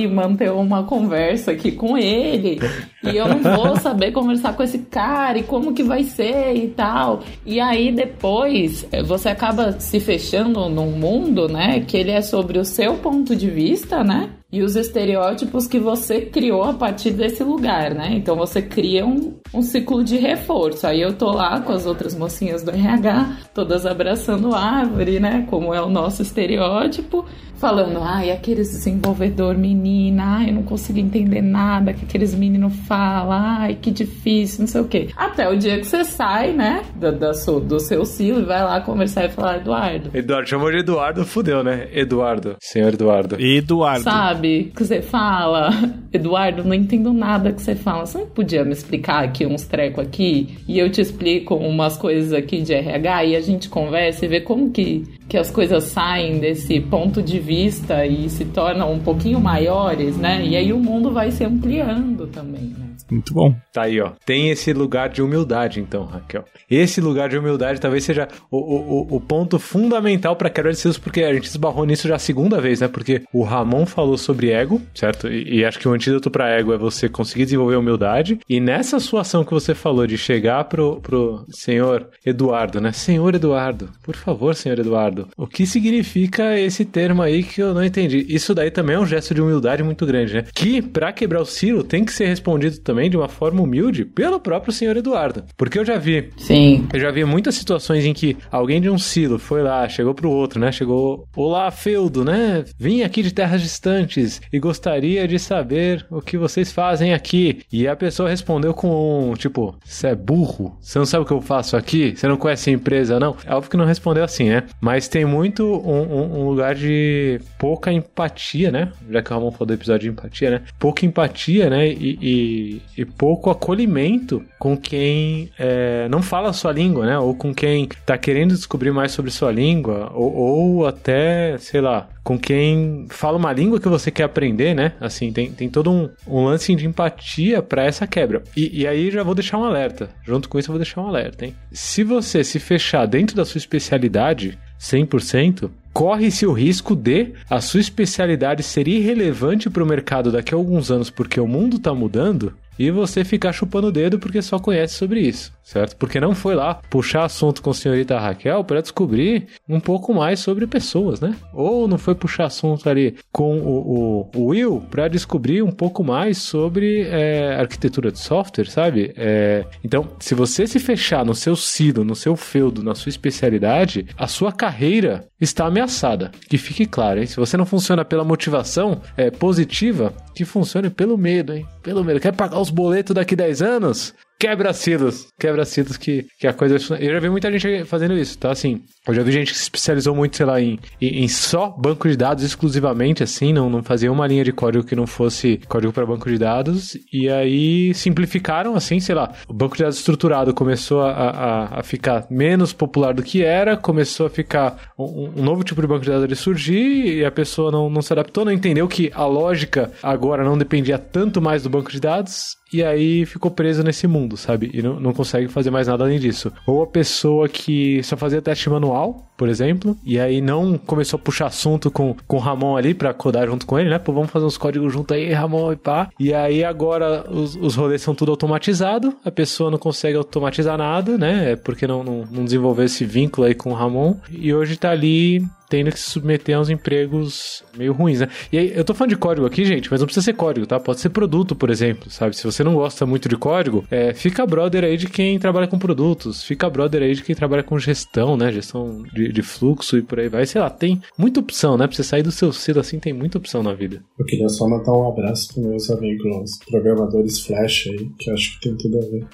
[0.07, 2.59] manter uma conversa aqui com ele.
[3.03, 6.67] E eu não vou saber conversar com esse cara e como que vai ser e
[6.67, 7.21] tal.
[7.45, 11.79] E aí depois eh, você acaba se fechando num mundo, né?
[11.79, 14.29] Que ele é sobre o seu ponto de vista, né?
[14.51, 18.13] E os estereótipos que você criou a partir desse lugar, né?
[18.13, 20.87] Então você cria um, um ciclo de reforço.
[20.87, 25.45] Aí eu tô lá com as outras mocinhas do RH, todas abraçando árvore, né?
[25.49, 27.25] Como é o nosso estereótipo
[27.57, 33.31] falando, ai, aqueles desenvolvedor menina, ai, eu não consigo entender nada que aqueles meninos falam,
[33.31, 35.09] ai, que difícil, não sei o quê.
[35.15, 38.79] Até o dia que você sai, né, do, do, do seu silo e vai lá
[38.81, 40.11] conversar e falar, Eduardo.
[40.13, 41.87] Eduardo, chamou de Eduardo, fudeu, né?
[41.91, 43.35] Eduardo, senhor Eduardo.
[43.39, 44.03] Eduardo.
[44.03, 45.69] Sabe, que você fala,
[46.11, 48.05] Eduardo, não entendo nada que você fala.
[48.05, 50.57] Você não podia me explicar aqui uns trecos aqui?
[50.67, 54.41] E eu te explico umas coisas aqui de RH e a gente conversa e vê
[54.41, 59.39] como que, que as coisas saem desse ponto de vista e se tornam um pouquinho
[59.39, 60.43] maiores, né?
[60.45, 62.86] E aí o mundo vai se ampliando também, né?
[63.09, 63.55] Muito bom.
[63.71, 64.11] Tá aí, ó.
[64.25, 66.45] Tem esse lugar de humildade, então, Raquel.
[66.69, 71.23] Esse lugar de humildade talvez seja o, o, o ponto fundamental para de silos, porque
[71.23, 72.87] a gente esbarrou nisso já a segunda vez, né?
[72.87, 75.27] Porque o Ramon falou sobre ego, certo?
[75.27, 78.39] E, e acho que o antídoto para ego é você conseguir desenvolver humildade.
[78.49, 82.91] E nessa sua ação que você falou de chegar pro, pro senhor Eduardo, né?
[82.91, 87.83] Senhor Eduardo, por favor, senhor Eduardo, o que significa esse termo aí que eu não
[87.83, 88.25] entendi?
[88.29, 90.45] Isso daí também é um gesto de humildade muito grande, né?
[90.53, 94.39] Que para quebrar o silo tem que ser respondido também de uma forma humilde pelo
[94.39, 95.43] próprio senhor Eduardo.
[95.57, 96.29] Porque eu já vi.
[96.37, 96.87] Sim.
[96.93, 100.31] Eu já vi muitas situações em que alguém de um silo foi lá, chegou pro
[100.31, 100.71] outro, né?
[100.71, 102.63] Chegou, olá, feudo, né?
[102.79, 107.59] Vim aqui de terras distantes e gostaria de saber o que vocês fazem aqui.
[107.71, 110.77] E a pessoa respondeu com um, tipo, você é burro?
[110.79, 112.15] Você não sabe o que eu faço aqui?
[112.15, 113.35] Você não conhece a empresa, não?
[113.45, 114.63] É óbvio que não respondeu assim, né?
[114.79, 118.93] Mas tem muito um, um, um lugar de pouca empatia, né?
[119.09, 120.61] Já que o Ramon falou do episódio de empatia, né?
[120.79, 121.89] Pouca empatia, né?
[121.89, 127.19] E, e, e pouco acolhimento com quem é, não fala a sua língua, né?
[127.19, 132.09] Ou com quem está querendo descobrir mais sobre sua língua, ou, ou, até, sei lá,
[132.23, 134.93] com quem fala uma língua que você quer aprender, né?
[134.99, 138.43] Assim, tem, tem todo um, um lance de empatia para essa quebra.
[138.55, 140.09] E, e aí já vou deixar um alerta.
[140.25, 141.55] Junto com isso, eu vou deixar um alerta, hein?
[141.71, 147.79] Se você se fechar dentro da sua especialidade, 100%, corre-se o risco de a sua
[147.79, 152.53] especialidade ser irrelevante para o mercado daqui a alguns anos porque o mundo está mudando
[152.77, 155.95] e você ficar chupando o dedo porque só conhece sobre isso, certo?
[155.95, 160.39] Porque não foi lá puxar assunto com a senhorita Raquel para descobrir um pouco mais
[160.39, 161.35] sobre pessoas, né?
[161.53, 166.03] Ou não foi puxar assunto ali com o, o, o Will para descobrir um pouco
[166.03, 169.13] mais sobre é, arquitetura de software, sabe?
[169.15, 174.07] É, então, se você se fechar no seu silo, no seu feudo, na sua especialidade,
[174.17, 176.31] a sua carreira está ameaçada.
[176.49, 177.27] Que fique claro, hein?
[177.27, 181.65] Se você não funciona pela motivação é, positiva, que funcione pelo medo, hein?
[181.81, 182.19] Pelo medo.
[182.19, 184.13] Quer pagar os boletos daqui 10 anos?
[184.39, 185.27] Quebra silos.
[185.39, 186.75] Quebra silos que, que a coisa.
[186.99, 188.51] Eu já vi muita gente fazendo isso, tá?
[188.51, 192.07] Assim, eu já vi gente que se especializou muito, sei lá, em, em só banco
[192.07, 195.91] de dados exclusivamente, assim, não, não fazia uma linha de código que não fosse código
[195.91, 196.95] para banco de dados.
[197.11, 201.83] E aí simplificaram, assim, sei lá, o banco de dados estruturado começou a, a, a
[201.83, 206.03] ficar menos popular do que era, começou a ficar um, um novo tipo de banco
[206.05, 209.25] de dados a surgir e a pessoa não, não se adaptou, não entendeu que a
[209.25, 214.07] lógica agora não dependia tanto mais do banco de dados e aí ficou preso nesse
[214.07, 214.69] mundo, sabe?
[214.73, 216.51] E não, não consegue fazer mais nada além disso.
[216.65, 221.21] Ou a pessoa que só fazia teste manual, por exemplo, e aí não começou a
[221.21, 223.99] puxar assunto com, com o Ramon ali pra codar junto com ele, né?
[223.99, 226.09] Pô, vamos fazer uns códigos junto aí, Ramon e pá.
[226.19, 231.17] E aí agora os, os rolês são tudo automatizado, a pessoa não consegue automatizar nada,
[231.17, 231.51] né?
[231.51, 234.15] É porque não, não, não desenvolveu esse vínculo aí com o Ramon.
[234.31, 238.29] E hoje tá ali tendo que se submeter a uns empregos meio ruins, né?
[238.51, 240.79] E aí, eu tô falando de código aqui, gente, mas não precisa ser código, tá?
[240.79, 242.35] Pode ser produto, por exemplo, sabe?
[242.35, 245.77] Se você não gosta muito de código, é, fica brother aí de quem trabalha com
[245.77, 248.51] produtos, fica brother aí de quem trabalha com gestão, né?
[248.51, 250.45] Gestão de, de fluxo e por aí vai.
[250.45, 251.87] Sei lá, tem muita opção, né?
[251.87, 254.01] Pra você sair do seu silo assim, tem muita opção na vida.
[254.17, 258.69] Eu queria só mandar um abraço pros meus amigos programadores Flash aí, que acho que
[258.69, 259.27] tem tudo a ver.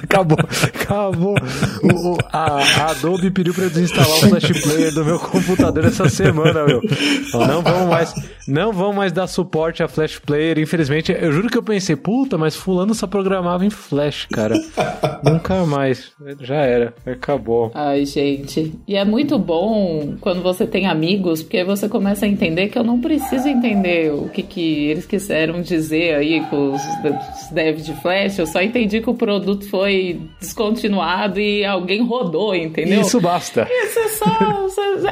[0.02, 1.34] acabou, acabou.
[1.82, 5.84] O, o, a, a Adobe pediu pra eu desinstalar o Flash Player do meu computador
[5.84, 6.80] essa semana, meu.
[7.32, 8.14] Não vamos mais,
[8.46, 10.58] não vamos mais dar suporte a Flash Player.
[10.58, 14.54] Infelizmente, eu juro que eu pensei, puta, mas fulano só programava em Flash, cara.
[15.24, 16.12] Nunca mais.
[16.40, 17.70] Já era, acabou.
[17.74, 18.72] Ai, gente.
[18.86, 22.84] E é muito bom quando você tem amigos, porque você começa a entender que eu
[22.84, 26.82] não preciso entender o que, que eles quiseram dizer aí com os
[27.50, 28.38] devs de Flash.
[28.38, 33.00] Eu só entendi que o produto foi descontinuado e alguém rodou, entendeu?
[33.00, 33.66] Isso basta.
[33.70, 34.59] Isso é só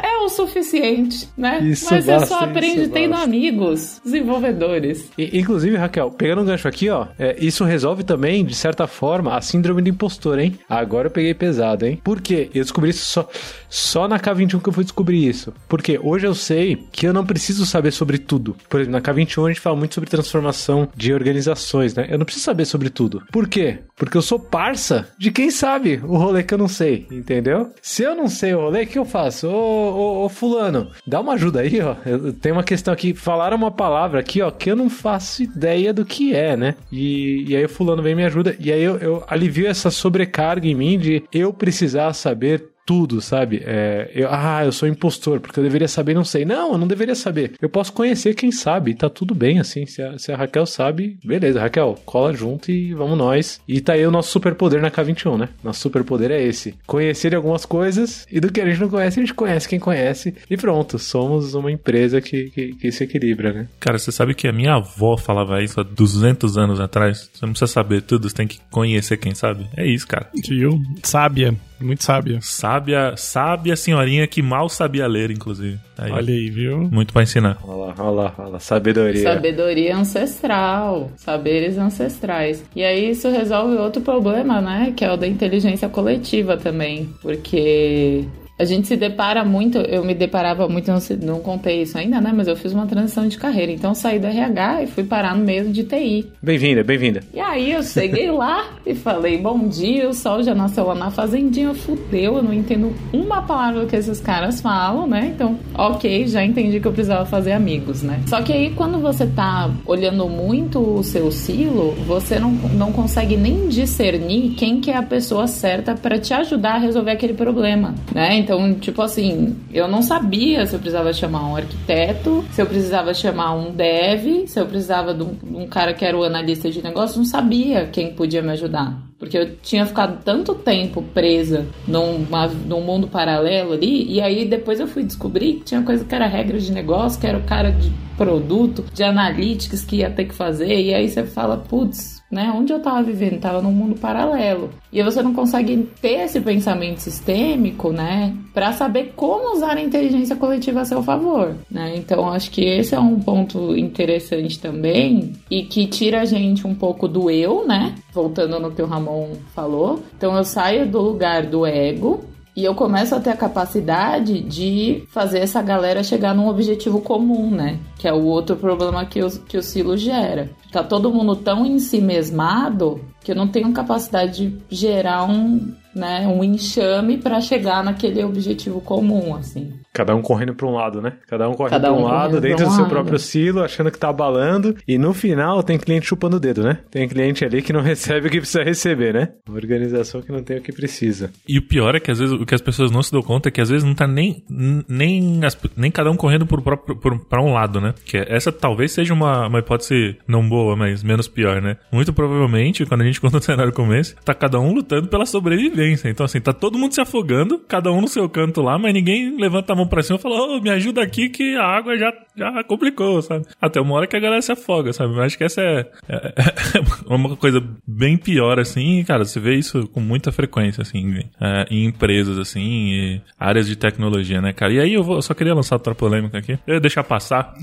[0.03, 1.61] é o suficiente, né?
[1.63, 3.25] Isso Mas você basta, só aprende isso tendo basta.
[3.25, 5.11] amigos, desenvolvedores.
[5.17, 9.37] E, inclusive, Raquel, pegando um gancho aqui, ó, é, isso resolve também, de certa forma,
[9.37, 10.59] a síndrome do impostor, hein?
[10.69, 12.01] Agora eu peguei pesado, hein?
[12.03, 12.51] Por quê?
[12.55, 13.29] Eu descobri isso só,
[13.69, 15.53] só na K21 que eu fui descobrir isso.
[15.69, 18.57] Porque hoje eu sei que eu não preciso saber sobre tudo.
[18.69, 22.07] Por exemplo, na K21 a gente fala muito sobre transformação de organizações, né?
[22.11, 23.23] Eu não preciso saber sobre tudo.
[23.31, 23.79] Por quê?
[23.97, 27.73] Porque eu sou parça de quem sabe o rolê que eu não sei, entendeu?
[27.83, 29.38] Se eu não sei o rolê, o que eu faço?
[29.47, 31.95] Ô, ô, ô, fulano, dá uma ajuda aí, ó.
[32.41, 36.05] Tenho uma questão aqui, falaram uma palavra aqui, ó, que eu não faço ideia do
[36.05, 36.75] que é, né?
[36.91, 38.57] E, e aí o fulano vem e me ajuda.
[38.59, 43.63] E aí eu, eu alivio essa sobrecarga em mim de eu precisar saber tudo, sabe?
[43.67, 46.47] É, eu, ah, eu sou impostor, porque eu deveria saber e não sei.
[46.47, 47.53] Não, eu não deveria saber.
[47.61, 49.85] Eu posso conhecer quem sabe, tá tudo bem, assim.
[49.85, 53.61] Se a, se a Raquel sabe, beleza, Raquel, cola junto e vamos nós.
[53.69, 55.51] E tá aí o nosso superpoder na K21, né?
[55.63, 56.77] Nosso superpoder é esse.
[56.87, 60.35] Conhecer algumas coisas e do que a gente não conhece, a gente conhece quem conhece.
[60.49, 63.69] E pronto, somos uma empresa que, que, que se equilibra, né?
[63.79, 67.29] Cara, você sabe que a minha avó falava isso há 200 anos atrás?
[67.35, 69.69] Você não precisa saber tudo, você tem que conhecer quem sabe.
[69.77, 70.31] É isso, cara.
[70.49, 70.81] Viu?
[71.03, 71.55] Sábia.
[71.81, 72.39] Muito sábia.
[72.41, 75.79] Sábia, sábia senhorinha que mal sabia ler, inclusive.
[75.97, 76.79] Aí, Olha aí, viu?
[76.79, 77.59] Muito pra ensinar.
[77.65, 78.61] Olha lá, olha lá, olha lá.
[78.61, 79.23] Sabedoria.
[79.23, 82.65] Sabedoria ancestral, saberes ancestrais.
[82.75, 84.93] E aí isso resolve outro problema, né?
[84.97, 87.09] Que é o da inteligência coletiva também.
[87.21, 88.25] Porque
[88.59, 92.33] a gente se depara muito, eu me deparava muito, não, não contei isso ainda, né?
[92.35, 93.71] Mas eu fiz uma transição de carreira.
[93.71, 96.27] Então eu saí do RH e fui parar no meio de TI.
[96.43, 97.21] Bem-vinda, bem-vinda.
[97.33, 101.11] E aí eu cheguei lá e falei, bom dia, o sol já nasceu lá na
[101.11, 105.33] fazendinha, fudeu, eu não entendo uma palavra do que esses caras falam, né?
[105.33, 108.21] Então, ok, já entendi que eu precisava fazer amigos, né?
[108.27, 113.37] Só que aí quando você tá olhando muito o seu silo, você não, não consegue
[113.37, 117.95] nem discernir quem que é a pessoa certa para te ajudar a resolver aquele problema,
[118.13, 118.48] né?
[118.49, 123.13] Então, tipo assim, eu não sabia se eu precisava chamar um arquiteto, se eu precisava
[123.13, 126.83] chamar um dev, se eu precisava de um, um cara que era o analista de
[126.83, 129.03] negócio, não sabia quem podia me ajudar.
[129.19, 134.81] Porque eu tinha ficado tanto tempo presa numa, num mundo paralelo ali, e aí depois
[134.81, 137.71] eu fui descobrir que tinha coisa que era regra de negócio, que era o cara
[137.71, 142.53] de produto, de analytics que ia ter que fazer, e aí você fala, putz, né?
[142.55, 143.41] Onde eu tava vivendo?
[143.41, 144.71] Tava num mundo paralelo.
[144.93, 148.35] E você não consegue ter esse pensamento sistêmico, né?
[148.53, 151.95] Pra saber como usar a inteligência coletiva a seu favor, né?
[151.97, 156.75] Então acho que esse é um ponto interessante também e que tira a gente um
[156.75, 157.95] pouco do eu, né?
[158.13, 160.03] Voltando no que o Ramon falou.
[160.17, 162.25] Então eu saio do lugar do ego
[162.59, 167.49] e eu começo a ter a capacidade de fazer essa galera chegar num objetivo comum,
[167.53, 167.79] né?
[167.97, 170.51] Que é o outro problema que o, que o silo gera.
[170.73, 175.73] Tá todo mundo tão em si mesmado que eu não tenho capacidade de gerar um,
[175.99, 179.73] né, um enxame para chegar naquele objetivo comum, assim.
[179.93, 181.15] Cada um correndo pra um lado, né?
[181.27, 182.91] Cada um corre Cada pra um um lado, correndo dentro um do seu lado.
[182.93, 184.77] próprio silo, achando que tá abalando.
[184.87, 186.79] E no final tem cliente chupando o dedo, né?
[186.91, 189.29] Tem cliente ali que não recebe o que precisa receber, né?
[189.49, 191.31] Uma organização que não tem o que precisa.
[191.49, 193.49] E o pior é que às vezes o que as pessoas não se dão conta
[193.49, 194.45] é que às vezes não tá nem,
[194.89, 197.93] nem, as- nem cada um correndo pra um lado, né?
[198.05, 201.77] Que essa talvez seja uma, uma hipótese não boa, mas menos pior, né?
[201.93, 205.27] Muito provavelmente, quando a gente conta o cenário como esse, tá cada um lutando pela
[205.27, 205.88] sobrevivência.
[206.05, 209.37] Então, assim, tá todo mundo se afogando, cada um no seu canto lá, mas ninguém
[209.37, 212.13] levanta a mão pra cima e fala, ô, me ajuda aqui que a água já,
[212.39, 213.45] já complicou, sabe?
[213.61, 215.15] Até uma hora que a galera se afoga, sabe?
[215.15, 216.81] Eu acho que essa é, é- é
[217.15, 221.67] uma coisa bem pior, assim, e, cara, você vê isso com muita frequência, assim, é,
[221.71, 224.73] em empresas, assim, e áreas de tecnologia, né, cara?
[224.73, 226.59] E aí eu, vou, eu só queria lançar outra polêmica aqui.
[226.67, 227.55] Eu ia deixar passar.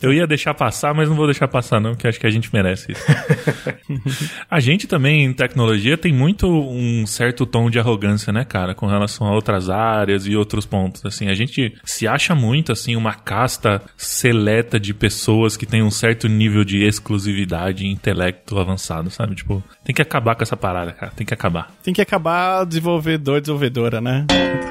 [0.00, 2.52] Eu ia deixar passar, mas não vou deixar passar, não, porque acho que a gente
[2.52, 3.04] merece isso.
[4.50, 8.86] a gente também, em tecnologia, tem muito um certo tom de arrogância, né, cara, com
[8.86, 11.04] relação a outras áreas e outros pontos.
[11.04, 13.82] Assim, a gente se acha muito, assim, uma casta
[14.22, 19.34] seleta de pessoas que tem um certo nível de exclusividade e intelecto avançado, sabe?
[19.34, 21.10] Tipo, tem que acabar com essa parada, cara.
[21.16, 21.72] Tem que acabar.
[21.82, 24.24] tem que acabar desenvolvedor, desenvolvedora, né?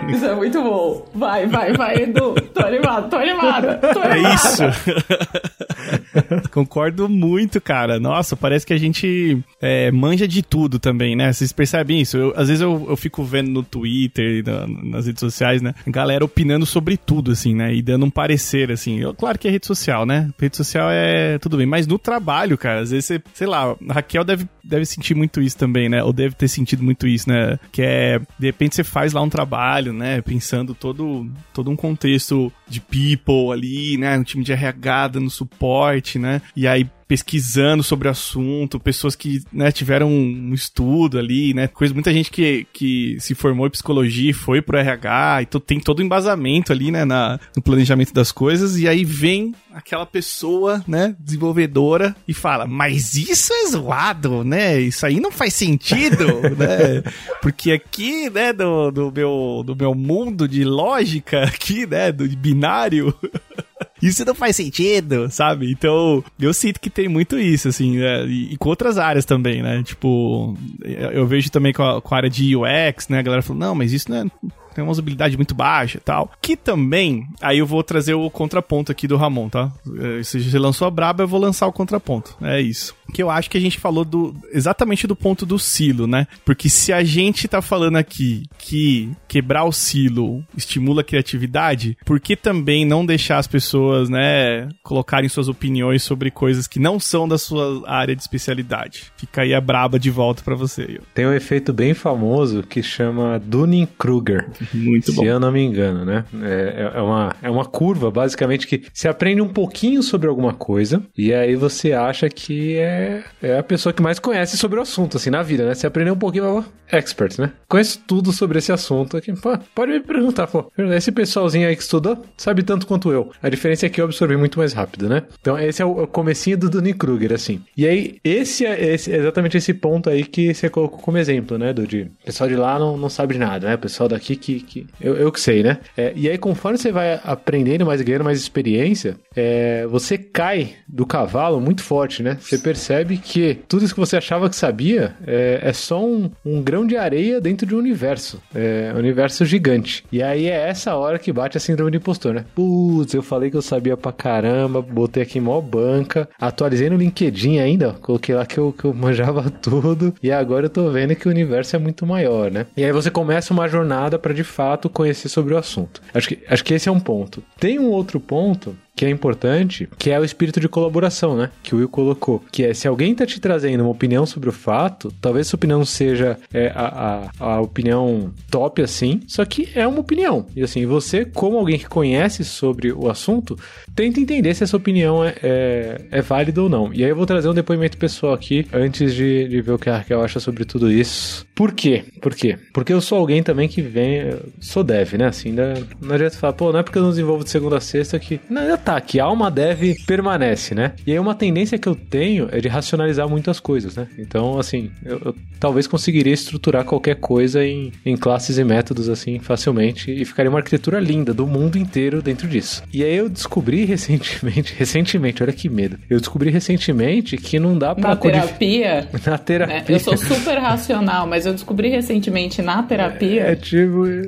[0.10, 1.06] Isso é muito bom.
[1.14, 2.34] Vai, vai, vai, Edu.
[2.54, 3.76] Tô animado, tô animada.
[3.94, 4.36] Tô É animada.
[4.36, 4.64] isso.
[6.52, 8.00] Concordo muito, cara.
[8.00, 11.32] Nossa, parece que a gente é, manja de tudo também, né?
[11.32, 12.18] Vocês percebem isso?
[12.18, 15.74] Eu- às vezes eu, eu fico vendo no Twitter na- nas redes sociais, né?
[15.88, 17.74] Galera opinando sobre tudo, assim, né?
[17.74, 19.00] E dando um parecer, assim.
[19.00, 20.30] Eu, claro que é rede social, né?
[20.40, 21.66] Rede social é tudo bem.
[21.66, 25.58] Mas no trabalho, cara, às vezes você, sei lá, Raquel deve, deve sentir muito isso
[25.58, 26.04] também, né?
[26.04, 27.58] Ou deve ter sentido muito isso, né?
[27.72, 30.22] Que é, de repente você faz lá um trabalho, né?
[30.22, 34.18] Pensando todo, todo um contexto de people ali, né?
[34.18, 36.42] Um time de RH dando suporte, né?
[36.56, 41.68] E aí pesquisando sobre o assunto, pessoas que né, tiveram um estudo ali, né?
[41.68, 45.78] Coisa, muita gente que, que se formou em psicologia e foi pro RH, então tem
[45.78, 50.82] todo o embasamento ali, né, na, no planejamento das coisas, e aí vem aquela pessoa,
[50.88, 54.80] né, desenvolvedora e fala, mas isso é zoado, né?
[54.80, 56.26] Isso aí não faz sentido,
[56.58, 57.04] né?
[57.42, 63.14] Porque aqui, né, do, do, meu, do meu mundo de lógica aqui, né, do binário,
[64.02, 65.72] isso não faz sentido, sabe?
[65.72, 68.26] Então, eu sinto que tem muito isso, assim, né?
[68.26, 69.84] e, e, com outras áreas também, né?
[69.84, 73.20] Tipo, eu vejo também com a, com a área de UX, né?
[73.20, 74.26] A galera falou, não, mas isso não é,
[74.74, 76.32] tem uma usabilidade muito baixa e tal.
[76.42, 79.72] Que também, aí eu vou trazer o contraponto aqui do Ramon, tá?
[80.00, 82.36] É, se você lançou a braba, eu vou lançar o contraponto.
[82.42, 82.96] É isso.
[83.14, 86.28] Que eu acho que a gente falou do exatamente do ponto do silo, né?
[86.46, 92.20] Porque se a gente tá falando aqui que quebrar o silo estimula a criatividade, por
[92.20, 97.28] que também não deixar as pessoas, né, colocarem suas opiniões sobre coisas que não são
[97.28, 99.12] da sua área de especialidade?
[99.18, 101.00] Fica aí a braba de volta para você.
[101.14, 104.50] Tem um efeito bem famoso que chama Dunning-Kruger.
[104.74, 105.22] Muito bom.
[105.22, 106.26] Se eu não me engano, né?
[106.44, 111.02] É, é, uma, é uma curva, basicamente, que se aprende um pouquinho sobre alguma coisa
[111.18, 115.18] e aí você acha que é, é a pessoa que mais conhece sobre o assunto,
[115.18, 115.74] assim, na vida, né?
[115.74, 117.52] Você aprendeu um pouquinho, expert, né?
[117.68, 119.34] Conheço tudo sobre esse assunto aqui.
[119.34, 120.72] Pô, pode me perguntar, pô.
[120.78, 123.32] Esse pessoalzinho aí que estudou sabe tanto quanto eu.
[123.42, 125.24] A diferença é que eu absorvi muito mais rápido, né?
[125.40, 127.62] Então, esse é o comecinho do Dunning Kruger, assim.
[127.76, 131.58] E aí, esse é, esse é exatamente esse ponto aí que você colocou como exemplo,
[131.58, 131.74] né?
[131.74, 133.76] Do de pessoal de lá não, não sabe de nada, né?
[133.76, 134.51] O pessoal daqui que.
[134.60, 135.80] Que eu, eu que sei, né?
[135.96, 141.06] É, e aí, conforme você vai aprendendo mais, ganhando mais experiência, é, você cai do
[141.06, 142.38] cavalo muito forte, né?
[142.40, 146.62] Você percebe que tudo isso que você achava que sabia é, é só um, um,
[146.62, 148.42] grão de areia dentro de um universo.
[148.54, 150.04] É um universo gigante.
[150.12, 152.46] E aí é essa hora que bate a síndrome de impostor, né?
[152.54, 157.60] Putz, eu falei que eu sabia pra caramba, botei aqui mó banca, atualizei no LinkedIn
[157.60, 161.28] ainda, coloquei lá que eu, que eu manjava tudo, e agora eu tô vendo que
[161.28, 162.66] o universo é muito maior, né?
[162.76, 166.02] E aí você começa uma jornada para de fato conhecer sobre o assunto.
[166.14, 167.44] Acho que, acho que esse é um ponto.
[167.60, 171.50] Tem um outro ponto que é importante, que é o espírito de colaboração, né?
[171.64, 172.44] Que o Will colocou.
[172.52, 175.84] Que é, se alguém tá te trazendo uma opinião sobre o fato, talvez essa opinião
[175.84, 180.46] seja é, a, a, a, opinião top, assim, só que é uma opinião.
[180.56, 183.58] E assim, você, como alguém que conhece sobre o assunto,
[183.96, 186.94] tenta entender se essa opinião é, é, é válida ou não.
[186.94, 189.90] E aí eu vou trazer um depoimento pessoal aqui, antes de, de ver o que
[189.90, 191.44] a Raquel acha sobre tudo isso.
[191.56, 192.04] Por quê?
[192.22, 192.58] Por quê?
[192.74, 194.36] Porque eu sou alguém também que vem.
[194.60, 195.28] Sou dev, né?
[195.28, 198.18] Assim, não, adianta falar, pô, não é porque eu não desenvolvo de segunda a sexta
[198.18, 198.40] que.
[198.50, 200.94] Não, já tá, que alma dev permanece, né?
[201.06, 204.08] E aí uma tendência que eu tenho é de racionalizar muitas coisas, né?
[204.18, 209.40] Então, assim, eu, eu talvez conseguiria estruturar qualquer coisa em, em classes e métodos, assim,
[209.40, 212.84] facilmente, e ficaria uma arquitetura linda do mundo inteiro dentro disso.
[212.94, 215.98] E aí eu descobri recentemente, recentemente, olha que medo.
[216.10, 218.10] Eu descobri recentemente que não dá pra.
[218.10, 219.08] Na terapia?
[219.26, 219.84] Na terapia.
[219.88, 223.44] É, eu sou super racional, mas eu descobri recentemente na terapia.
[223.48, 224.02] É, é tipo.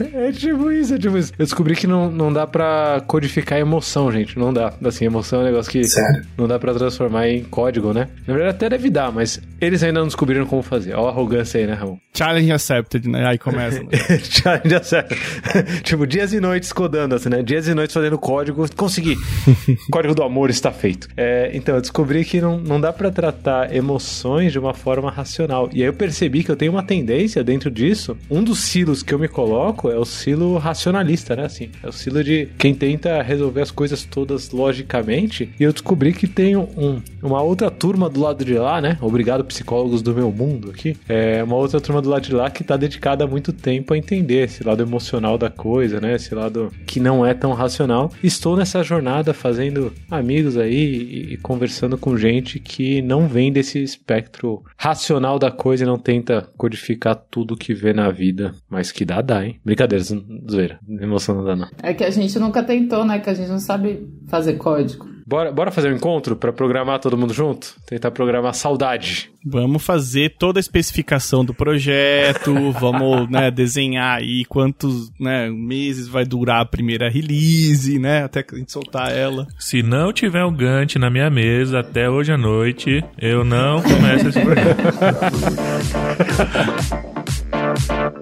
[0.00, 1.32] É, é, tipo isso, é tipo isso.
[1.38, 4.38] Eu descobri que não, não dá pra codificar emoção, gente.
[4.38, 4.72] Não dá.
[4.82, 6.24] Assim, emoção é um negócio que Sério?
[6.36, 8.08] não dá pra transformar em código, né?
[8.26, 10.94] Na verdade, até deve dar, mas eles ainda não descobriram como fazer.
[10.94, 11.98] Olha a arrogância aí, né, Ramon?
[12.16, 13.26] Challenge accepted, né?
[13.26, 13.82] Aí começa.
[13.82, 13.90] Né?
[14.22, 15.18] Challenge accepted.
[15.84, 17.42] tipo, dias e noites codando, assim, né?
[17.42, 18.64] Dias e noites fazendo código.
[18.74, 19.16] Consegui.
[19.92, 21.08] código do amor está feito.
[21.16, 25.68] É, então, eu descobri que não, não dá pra tratar emoções de uma forma racional.
[25.72, 28.16] E aí eu percebi que eu tenho uma tendência dentro disso.
[28.30, 31.44] Um dos silos que eu me coloco é o silo racionalista, né?
[31.44, 35.52] Assim, é o silo de quem tenta resolver as coisas todas logicamente.
[35.58, 38.96] E eu descobri que tem um, uma outra turma do lado de lá, né?
[39.00, 40.96] Obrigado, psicólogos do meu mundo aqui.
[41.08, 43.98] É uma outra turma do lado de lá que tá dedicada há muito tempo a
[43.98, 46.14] entender esse lado emocional da coisa, né?
[46.14, 48.10] Esse lado que não é tão racional.
[48.22, 53.82] Estou nessa jornada fazendo amigos aí e, e conversando com gente que não vem desse
[53.82, 58.54] espectro racional da coisa e não tenta codificar tudo que vê na vida.
[58.68, 59.60] Mas que dá, dá, hein?
[59.64, 60.04] Brincadeira,
[60.50, 60.78] zoeira.
[60.88, 61.68] Emoção não dá, não.
[61.82, 63.18] É que a gente nunca tentou, né?
[63.18, 65.14] Que a gente não sabe fazer código.
[65.26, 67.74] Bora, bora fazer um encontro para programar todo mundo junto?
[67.86, 69.30] Tentar programar saudade.
[69.44, 76.26] Vamos fazer toda a especificação do projeto, vamos né, desenhar aí quantos né, meses vai
[76.26, 78.24] durar a primeira release, né?
[78.24, 79.46] Até a gente soltar ela.
[79.58, 84.28] Se não tiver um Gantt na minha mesa até hoje à noite, eu não começo
[84.28, 84.84] esse projeto.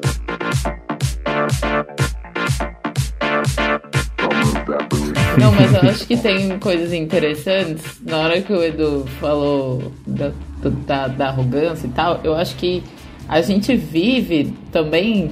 [5.38, 8.00] Não, mas eu acho que tem coisas interessantes.
[8.04, 10.32] Na hora que o Edu falou da,
[10.86, 12.82] da, da arrogância e tal, eu acho que
[13.28, 15.30] a gente vive também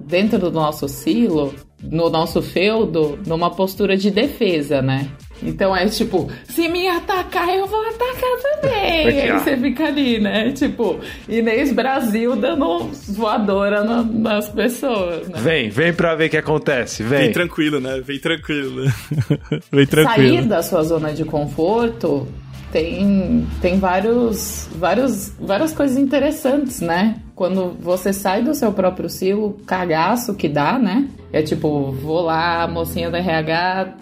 [0.00, 5.08] dentro do nosso silo, no nosso feudo, numa postura de defesa, né?
[5.42, 9.08] Então é tipo, se me atacar, eu vou atacar também.
[9.08, 10.52] Aqui, Aí você fica ali, né?
[10.52, 15.38] Tipo, Inês Brasil dando voadora na- nas pessoas, né?
[15.40, 17.20] Vem, vem pra ver o que acontece, vem.
[17.24, 18.00] Vem tranquilo, né?
[18.04, 18.84] Vem tranquilo.
[19.70, 20.46] Vem Sair tranquilo.
[20.46, 22.26] da sua zona de conforto
[22.70, 27.16] tem, tem vários, vários, várias coisas interessantes, né?
[27.34, 31.06] Quando você sai do seu próprio silo, cagaço que dá, né?
[31.32, 33.94] É tipo, vou lá, mocinha da RH,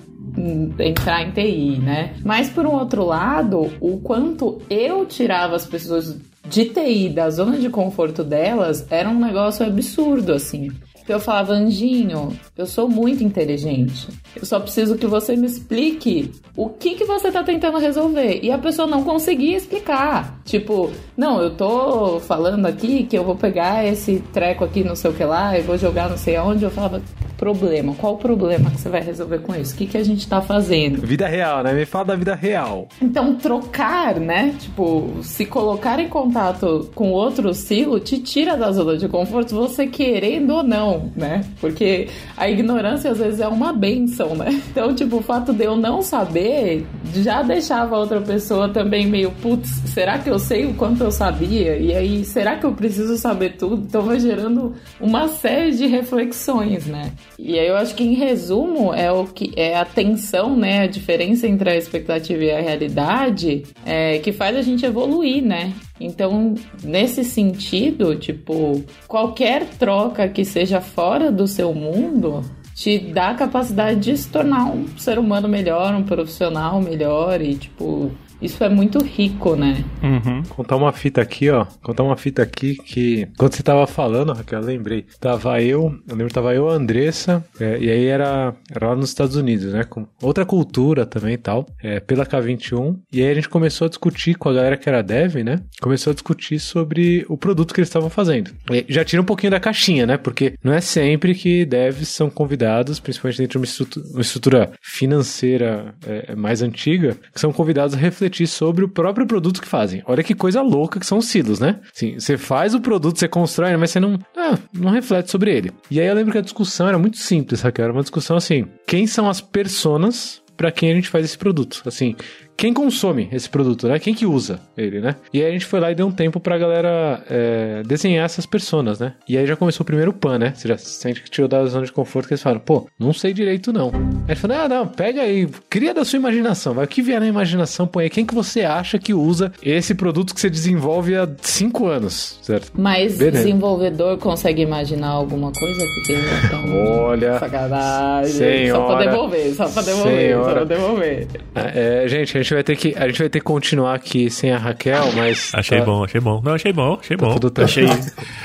[0.79, 2.15] entrar em TI, né?
[2.25, 6.17] Mas por um outro lado, o quanto eu tirava as pessoas
[6.49, 10.71] de TI da zona de conforto delas era um negócio absurdo, assim.
[11.09, 14.09] Eu falava, Anjinho, eu sou muito inteligente.
[14.37, 18.41] Eu só preciso que você me explique o que, que você tá tentando resolver.
[18.43, 20.41] E a pessoa não conseguia explicar.
[20.45, 25.11] Tipo, não, eu tô falando aqui que eu vou pegar esse treco aqui, não sei
[25.11, 26.65] o que lá, e vou jogar não sei aonde.
[26.65, 27.03] Eu falava,
[27.41, 29.75] problema, qual o problema que você vai resolver com isso?
[29.75, 31.01] O que, que a gente tá fazendo?
[31.01, 31.73] Vida real, né?
[31.73, 32.87] Me fala da vida real.
[33.01, 34.55] Então, trocar, né?
[34.59, 39.87] Tipo, se colocar em contato com outro silo te tira da zona de conforto, você
[39.87, 41.43] querendo ou não, né?
[41.61, 44.61] Porque a ignorância às vezes é uma benção, né?
[44.71, 49.69] Então, tipo, o fato de eu não saber já deixava outra pessoa também meio, putz,
[49.87, 51.77] será que eu sei o quanto eu sabia?
[51.77, 53.85] E aí, será que eu preciso saber tudo?
[53.87, 57.13] Então, vai gerando uma série de reflexões, né?
[57.39, 60.83] E aí, eu acho que em resumo é o que é a tensão, né?
[60.83, 65.73] A diferença entre a expectativa e a realidade é, que faz a gente evoluir, né?
[66.01, 72.43] Então, nesse sentido, tipo, qualquer troca que seja fora do seu mundo
[72.75, 77.55] te dá a capacidade de se tornar um ser humano melhor, um profissional melhor e,
[77.55, 78.11] tipo,
[78.41, 79.85] isso é muito rico, né?
[80.03, 80.43] Uhum.
[80.49, 81.67] Contar uma fita aqui, ó.
[81.83, 83.29] Contar uma fita aqui que.
[83.37, 85.05] Quando você tava falando, Raquel, eu lembrei.
[85.21, 89.11] Tava eu, eu lembro, tava eu, a Andressa, é, e aí era, era lá nos
[89.11, 89.85] Estados Unidos, né?
[89.85, 92.97] Com outra cultura também e tal, é, pela K21.
[93.13, 95.61] E aí a gente começou a discutir com a galera que era dev, né?
[95.81, 98.51] Começou a discutir sobre o produto que eles estavam fazendo.
[98.71, 100.17] E já tira um pouquinho da caixinha, né?
[100.17, 104.73] Porque não é sempre que devs são convidados, principalmente dentro de uma estrutura, uma estrutura
[104.81, 110.03] financeira é, mais antiga, que são convidados a refletir sobre o próprio produto que fazem.
[110.07, 111.81] Olha que coisa louca que são os silos, né?
[111.93, 115.73] Sim, você faz o produto, você constrói, mas você não, ah, não reflete sobre ele.
[115.91, 117.85] E aí eu lembro que a discussão era muito simples, Raquel.
[117.85, 121.83] Era uma discussão assim: quem são as personas para quem a gente faz esse produto?
[121.87, 122.15] Assim,
[122.61, 123.99] quem consome esse produto, né?
[123.99, 125.17] Quem que usa ele, né?
[125.33, 128.45] E aí a gente foi lá e deu um tempo pra galera é, desenhar essas
[128.45, 129.15] personas, né?
[129.27, 130.53] E aí já começou o primeiro pan, né?
[130.55, 133.33] Você já sente que tirou da zona de conforto que eles falaram, pô, não sei
[133.33, 133.87] direito não.
[133.89, 137.19] Aí ele falou, ah, não, pega aí, cria da sua imaginação, vai o que vier
[137.19, 141.17] na imaginação, põe aí quem que você acha que usa esse produto que você desenvolve
[141.17, 142.73] há cinco anos, certo?
[142.75, 143.39] Mas Beleza.
[143.39, 145.83] desenvolvedor consegue imaginar alguma coisa?
[145.95, 146.13] Porque
[146.45, 147.05] então...
[147.07, 148.33] Olha, Sacanagem.
[148.33, 148.97] Só Senhora.
[148.97, 150.53] pra devolver, só pra devolver, só Senhora.
[150.53, 151.29] pra devolver.
[151.55, 154.51] é, gente, a gente vai ter que a gente vai ter que continuar aqui sem
[154.53, 156.41] a Raquel, mas Achei tá- bom, achei bom.
[156.45, 157.35] Não, achei bom, achei tá bom.
[157.39, 157.63] tudo.
[157.63, 157.87] Achei,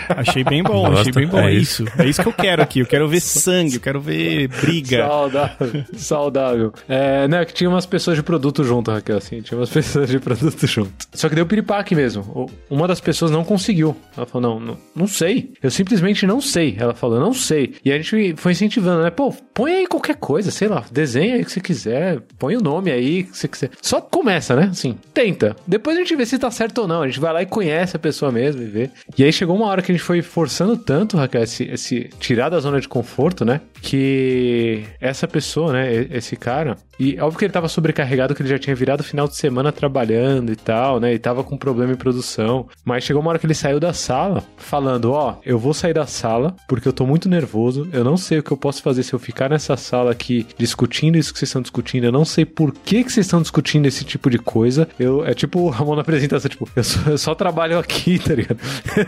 [0.10, 1.40] achei bem bom, achei bem bom.
[1.40, 1.86] é É isso.
[1.98, 2.80] É isso que eu quero aqui.
[2.80, 5.06] Eu quero ver sangue, eu quero ver briga.
[5.08, 6.74] Saudável, saudável.
[6.88, 10.20] É, né, que tinha umas pessoas de produto junto, Raquel, assim, tinha umas pessoas de
[10.20, 10.92] produto junto.
[11.14, 12.50] Só que deu piripaque mesmo.
[12.70, 13.96] Uma das pessoas não conseguiu.
[14.16, 15.54] Ela falou, não, não, não sei.
[15.62, 16.76] Eu simplesmente não sei.
[16.78, 17.76] Ela falou, não sei.
[17.84, 19.10] E a gente foi incentivando, né?
[19.10, 22.62] Pô, põe aí qualquer coisa, sei lá, desenha aí o que você quiser, põe o
[22.62, 23.70] nome aí que você quiser.
[23.82, 24.70] Só começa, né?
[24.72, 25.56] Assim, tenta.
[25.66, 27.02] Depois a gente vê se tá certo ou não.
[27.02, 28.90] A gente vai lá e conhece a pessoa mesmo e vê.
[29.18, 32.50] E aí chegou uma hora que a gente foi forçando tanto, Raquel, esse, esse tirar
[32.50, 33.62] da zona de conforto, né?
[33.86, 36.08] Que essa pessoa, né?
[36.10, 36.76] Esse cara.
[37.00, 40.52] E óbvio que ele tava sobrecarregado, que ele já tinha virado final de semana trabalhando
[40.52, 41.14] e tal, né?
[41.14, 42.68] E tava com problema em produção.
[42.84, 46.08] Mas chegou uma hora que ele saiu da sala falando: Ó, eu vou sair da
[46.08, 47.88] sala porque eu tô muito nervoso.
[47.94, 51.16] Eu não sei o que eu posso fazer se eu ficar nessa sala aqui discutindo
[51.16, 52.06] isso que vocês estão discutindo.
[52.06, 54.88] Eu não sei por que, que vocês estão discutindo esse tipo de coisa.
[55.00, 58.34] Eu, é tipo o Ramon na apresentação: tipo, eu só, eu só trabalho aqui, tá
[58.34, 58.60] ligado?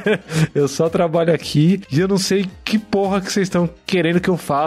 [0.54, 4.30] eu só trabalho aqui e eu não sei que porra que vocês estão querendo que
[4.30, 4.67] eu faça.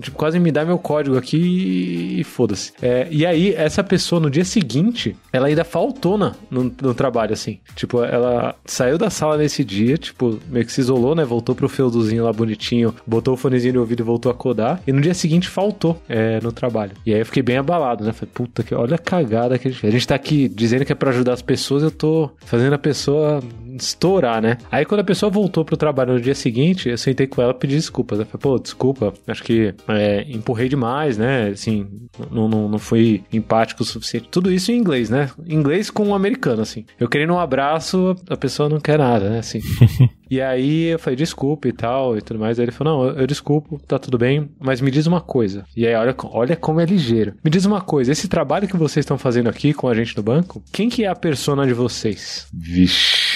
[0.00, 2.72] Tipo, quase me dá meu código aqui e, foda-se.
[2.80, 7.32] É, e aí, essa pessoa, no dia seguinte, ela ainda faltou na, no, no trabalho,
[7.32, 7.58] assim.
[7.74, 11.24] Tipo, ela saiu da sala nesse dia, tipo, meio que se isolou, né?
[11.24, 14.80] Voltou pro feudozinho lá bonitinho, botou o fonezinho no ouvido e voltou a codar.
[14.86, 16.92] E no dia seguinte faltou é, no trabalho.
[17.04, 18.12] E aí eu fiquei bem abalado, né?
[18.12, 19.86] Falei, puta, que, olha a cagada que a gente.
[19.86, 22.78] A gente tá aqui dizendo que é pra ajudar as pessoas, eu tô fazendo a
[22.78, 23.40] pessoa
[23.76, 24.58] estourar, né?
[24.70, 27.58] Aí quando a pessoa voltou pro trabalho no dia seguinte, eu sentei com ela e
[27.58, 28.18] pedi desculpas.
[28.18, 31.48] Ela falei, pô, desculpa, acho que é, empurrei demais, né?
[31.48, 31.86] Assim,
[32.30, 34.28] não, não, não fui empático o suficiente.
[34.30, 35.30] Tudo isso em inglês, né?
[35.46, 36.84] Inglês com um americano, assim.
[36.98, 39.38] Eu querendo um abraço, a pessoa não quer nada, né?
[39.38, 39.60] Assim.
[40.30, 42.58] E aí eu falei, desculpa e tal e tudo mais.
[42.58, 45.64] Aí ele falou, não, eu, eu desculpo, tá tudo bem, mas me diz uma coisa.
[45.76, 47.34] E aí, olha, olha como é ligeiro.
[47.42, 50.22] Me diz uma coisa, esse trabalho que vocês estão fazendo aqui com a gente no
[50.22, 52.46] banco, quem que é a persona de vocês?
[52.54, 53.29] Vixe.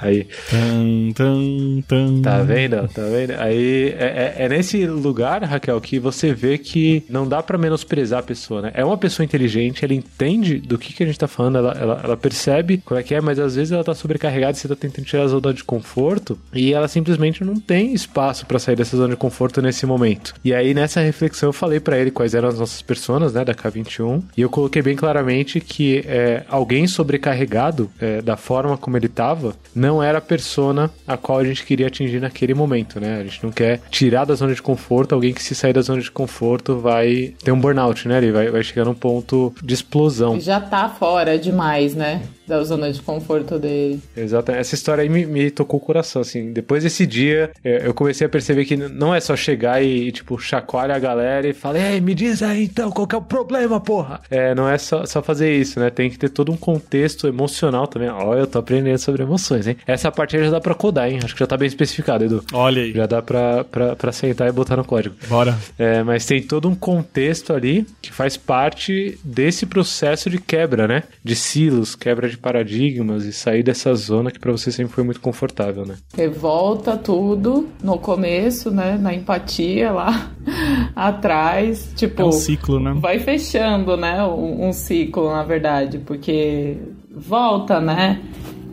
[0.00, 0.26] Aí.
[0.50, 2.22] Tan, tan, tan.
[2.22, 2.88] Tá vendo?
[2.88, 3.32] Tá vendo?
[3.38, 8.20] Aí é, é- é nesse lugar, Raquel, que você vê que não dá pra menosprezar
[8.20, 8.70] a pessoa, né?
[8.74, 12.00] É uma pessoa inteligente, ela entende do que, que a gente tá falando, ela, ela,
[12.04, 15.04] ela percebe como é que é, mas às vezes ela tá sobrecarregada, você tá tentando
[15.04, 19.10] tirar a zona de conforto e ela simplesmente não tem espaço pra sair dessa zona
[19.10, 20.34] de conforto nesse momento.
[20.44, 23.54] E aí nessa reflexão eu falei pra ele quais eram as nossas personas, né, da
[23.54, 29.08] K21, e eu coloquei bem claramente que é, alguém sobrecarregado é, da forma como ele
[29.08, 33.20] tava não era a persona a qual a gente queria atingir naquele momento, né?
[33.20, 36.00] A gente não quer tirar da zona de conforto alguém que se sair da zona
[36.00, 38.18] de conforto vai ter um burnout, né?
[38.18, 40.38] Ele vai, vai chegar num ponto de explosão.
[40.40, 42.22] Já tá fora demais, né?
[42.46, 44.00] Da zona de conforto dele.
[44.16, 44.52] Exato.
[44.52, 46.52] Essa história aí me, me tocou o coração, assim.
[46.52, 50.38] Depois desse dia, é, eu comecei a perceber que não é só chegar e, tipo,
[50.38, 53.80] chacoalha a galera e falar, ei, me diz aí então, qual que é o problema,
[53.80, 54.20] porra?
[54.30, 55.90] É, não é só, só fazer isso, né?
[55.90, 58.08] Tem que ter todo um contexto emocional também.
[58.08, 59.76] Ó, eu tô aprendendo sobre emoções, hein?
[59.86, 61.18] Essa parte aí já dá pra codar, hein?
[61.22, 62.44] Acho que já tá bem especificado, Edu.
[62.52, 62.92] Olha aí.
[62.92, 65.14] Já dá pra, pra, pra sentar e botar no código.
[65.28, 65.56] Bora.
[65.78, 71.02] É, mas tem todo um contexto ali que faz parte desse processo de quebra, né?
[71.22, 75.20] De silos, quebra de paradigmas e sair dessa zona que pra você sempre foi muito
[75.20, 75.96] confortável, né?
[76.16, 78.98] Revolta tudo no começo, né?
[79.00, 80.30] Na empatia lá
[80.94, 81.92] atrás.
[81.96, 82.94] Tipo, É um ciclo, né?
[82.96, 84.22] vai fechando, né?
[84.24, 86.76] Um, um ciclo, na verdade, porque
[87.10, 88.20] volta, né?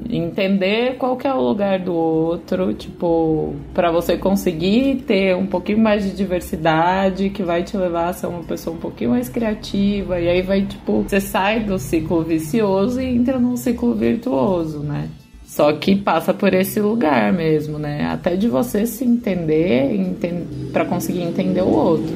[0.07, 5.79] Entender qual que é o lugar do outro, tipo, para você conseguir ter um pouquinho
[5.79, 10.19] mais de diversidade, que vai te levar a ser uma pessoa um pouquinho mais criativa,
[10.19, 15.09] e aí vai, tipo, você sai do ciclo vicioso e entra num ciclo virtuoso, né?
[15.43, 18.05] Só que passa por esse lugar mesmo, né?
[18.11, 22.13] Até de você se entender enten para conseguir entender o outro.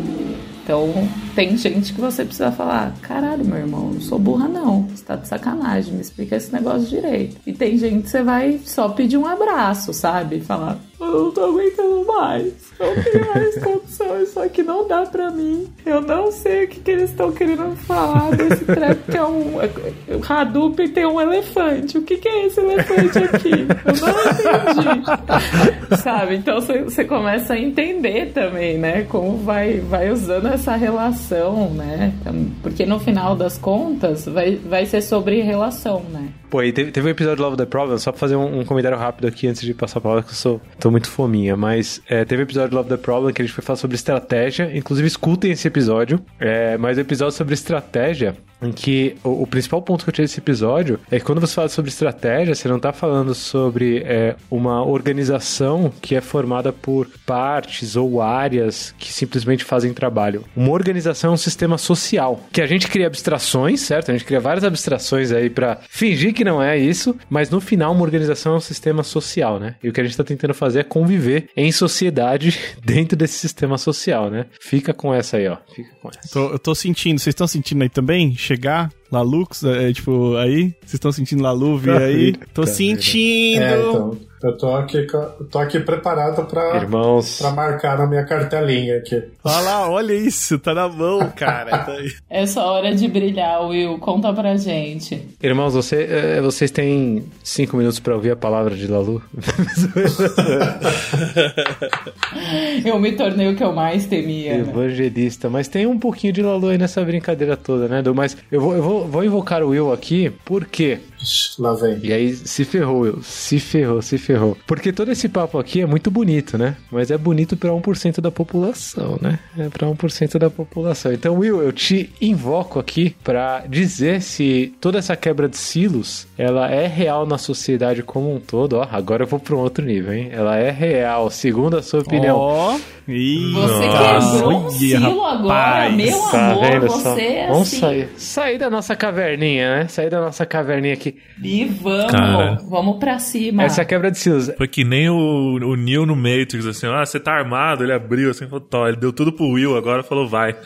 [0.64, 0.92] Então,
[1.40, 4.84] tem gente que você precisa falar: caralho, meu irmão, não sou burra, não.
[4.90, 7.38] Você tá de sacanagem, me explica esse negócio direito.
[7.48, 10.42] E tem gente que você vai só pedir um abraço, sabe?
[10.42, 12.54] Falar: eu não tô aguentando mais.
[12.78, 15.68] Não tenho mais condição, isso aqui não dá pra mim.
[15.86, 19.56] Eu não sei o que, que eles estão querendo falar desse treco que é um.
[19.58, 21.98] O Hadouken tem um elefante.
[21.98, 23.52] O que, que é esse elefante aqui?
[23.52, 25.96] Eu não entendi.
[26.04, 26.36] Sabe?
[26.36, 29.04] Então você começa a entender também, né?
[29.04, 31.28] Como vai, vai usando essa relação,
[31.69, 32.13] né?
[32.61, 36.30] Porque no final das contas vai, vai ser sobre relação, né?
[36.50, 38.66] Pô, e teve, teve um episódio do Love the Problem, só pra fazer um, um
[38.66, 42.02] comentário rápido aqui antes de passar a palavra, que eu sou, tô muito fominha, mas
[42.10, 44.72] é, teve um episódio do Love the Problem que a gente foi falar sobre estratégia,
[44.76, 49.82] inclusive escutem esse episódio, é, mas o episódio sobre estratégia, em que o, o principal
[49.82, 52.80] ponto que eu tirei desse episódio é que quando você fala sobre estratégia, você não
[52.80, 59.64] tá falando sobre é, uma organização que é formada por partes ou áreas que simplesmente
[59.64, 60.43] fazem trabalho.
[60.56, 64.10] Uma organização é um sistema social, que a gente cria abstrações, certo?
[64.10, 67.92] A gente cria várias abstrações aí pra fingir que não é isso, mas no final
[67.94, 69.76] uma organização é um sistema social, né?
[69.84, 73.78] E o que a gente tá tentando fazer é conviver em sociedade dentro desse sistema
[73.78, 74.46] social, né?
[74.62, 75.58] Fica com essa aí, ó.
[75.76, 76.34] Fica com essa.
[76.34, 78.36] Tô- eu tô sentindo, vocês estão sentindo aí também?
[78.36, 78.90] Chegar?
[79.12, 80.74] Lalux, é, tipo, aí?
[80.82, 82.34] Vocês estão sentindo Laluve aí?
[82.53, 83.62] Tô tá sentindo!
[83.62, 85.05] É, então, eu tô aqui,
[85.51, 89.22] tô aqui preparado pra, Irmãos, pra marcar na minha cartelinha aqui.
[89.43, 91.80] Olha lá, olha isso, tá na mão, cara.
[91.80, 92.10] Tá aí.
[92.30, 95.28] Essa hora de brilhar, Will, conta pra gente.
[95.43, 99.22] irmãos, você, eh, vocês têm cinco minutos pra ouvir a palavra de Lalu?
[102.86, 104.53] Eu me tornei o que eu mais temia.
[104.53, 104.60] né?
[104.60, 108.16] Evangelista, mas tem um pouquinho de Lalu aí nessa brincadeira toda, né, Edu?
[108.16, 111.00] Mas eu vou, eu vou, vou invocar o Will aqui, por quê?
[111.22, 112.00] Ixi, Lá vem.
[112.02, 113.22] E aí se ferrou, Will.
[113.22, 114.58] Se ferrou, se ferrou.
[114.66, 116.78] Porque todo esse papo aqui é muito bonito, né?
[116.91, 119.39] Mas é bonito pra 1% da população, né?
[119.58, 121.12] É pra 1% da população.
[121.12, 126.70] Então, Will, eu te invoco aqui pra dizer se toda essa quebra de silos, ela
[126.72, 128.78] é real na sociedade como um todo.
[128.78, 130.30] Ó, agora eu vou pra um outro nível, hein?
[130.32, 132.38] Ela é real, segundo a sua opinião.
[132.38, 132.80] Ó,
[133.12, 134.32] Ih, Você Nossa.
[134.38, 136.97] quebrou um silo agora, meu Tá amor, vendo só?
[137.16, 137.80] você é Vamos assim.
[137.80, 138.10] sair.
[138.18, 139.88] Sair da nossa caverninha, né?
[139.88, 141.16] Sair da nossa caverninha aqui.
[141.43, 142.57] E vamos, Cara.
[142.70, 143.64] vamos pra cima.
[143.64, 144.51] Essa é a quebra de silos.
[144.57, 148.30] Foi que nem o, o Neo no Matrix, assim, ah, você tá armado, ele abriu,
[148.32, 150.55] assim, falou, tó, ele deu tudo pro Will, agora falou, vai.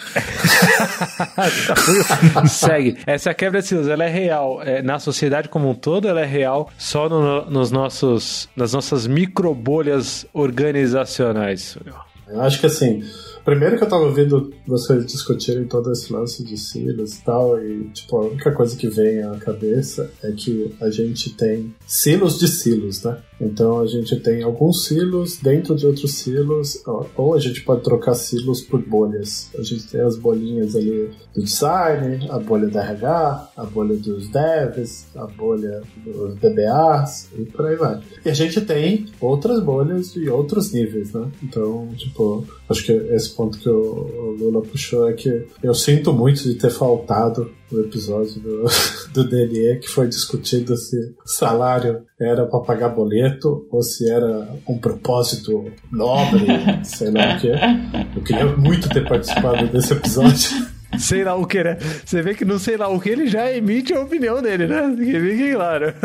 [2.47, 2.97] Segue.
[3.05, 4.61] Essa quebra de silos, ela é real.
[4.63, 9.07] É, na sociedade como um todo, ela é real só no- nos nossos, nas nossas
[9.07, 11.77] microbolhas organizacionais.
[12.33, 13.03] Eu acho que assim,
[13.43, 17.85] primeiro que eu tava ouvindo vocês discutirem todo esse lance de silos e tal, e
[17.89, 22.47] tipo, a única coisa que vem à cabeça é que a gente tem silos de
[22.47, 23.17] silos, né?
[23.39, 26.81] Então a gente tem alguns silos dentro de outros silos,
[27.15, 29.49] ou a gente pode trocar silos por bolhas.
[29.57, 34.29] A gente tem as bolinhas ali do design, a bolha da RH, a bolha dos
[34.29, 37.99] devs, a bolha dos DBAs e por aí vai.
[38.25, 41.29] E a gente tem outras bolhas de outros níveis, né?
[41.43, 46.43] Então, tipo, acho que esse ponto que o Lula puxou é que eu sinto muito
[46.43, 48.65] de ter faltado o episódio do,
[49.13, 54.77] do DNE que foi discutido se salário era para pagar boleto ou se era um
[54.77, 56.45] propósito nobre,
[56.83, 57.47] sei lá o que.
[58.17, 60.72] Eu queria muito ter participado desse episódio.
[60.97, 61.77] Sei lá o que, né?
[62.05, 64.95] Você vê que no sei lá o que ele já emite a opinião dele, né?
[64.97, 65.93] Que fique claro.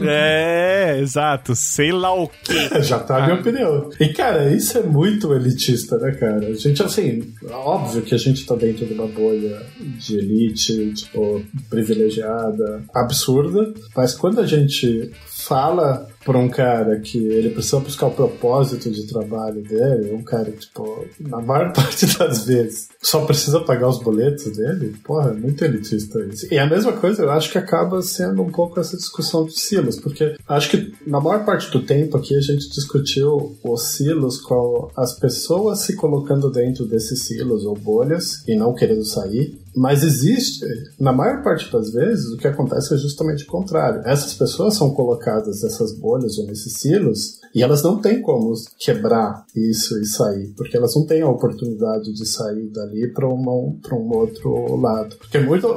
[0.00, 1.54] É, exato.
[1.54, 2.82] Sei lá o quê.
[2.82, 3.90] Já tá a minha opinião.
[4.00, 6.46] E, cara, isso é muito elitista, né, cara?
[6.46, 11.42] A gente, assim, óbvio que a gente tá dentro de uma bolha de elite, tipo,
[11.68, 18.10] privilegiada, absurda, mas quando a gente fala pra um cara que ele precisa buscar o
[18.10, 23.60] propósito de trabalho dele, um cara que, tipo, na maior parte das vezes só precisa
[23.60, 26.52] pagar os boletos dele, porra, é muito elitista isso.
[26.52, 29.98] E a mesma coisa, eu acho que acaba sendo um pouco essa discussão dos silos,
[29.98, 34.90] porque acho que na maior parte do tempo aqui a gente discutiu os silos com
[34.94, 39.58] as pessoas se colocando dentro desses silos ou bolhas e não querendo sair.
[39.76, 40.64] Mas existe,
[40.98, 44.02] na maior parte das vezes, o que acontece é justamente o contrário.
[44.04, 49.44] Essas pessoas são colocadas nessas bolhas ou nesses silos e elas não têm como quebrar
[49.54, 54.76] isso e sair, porque elas não têm a oportunidade de sair dali para um outro
[54.76, 55.16] lado.
[55.16, 55.68] Porque é muito,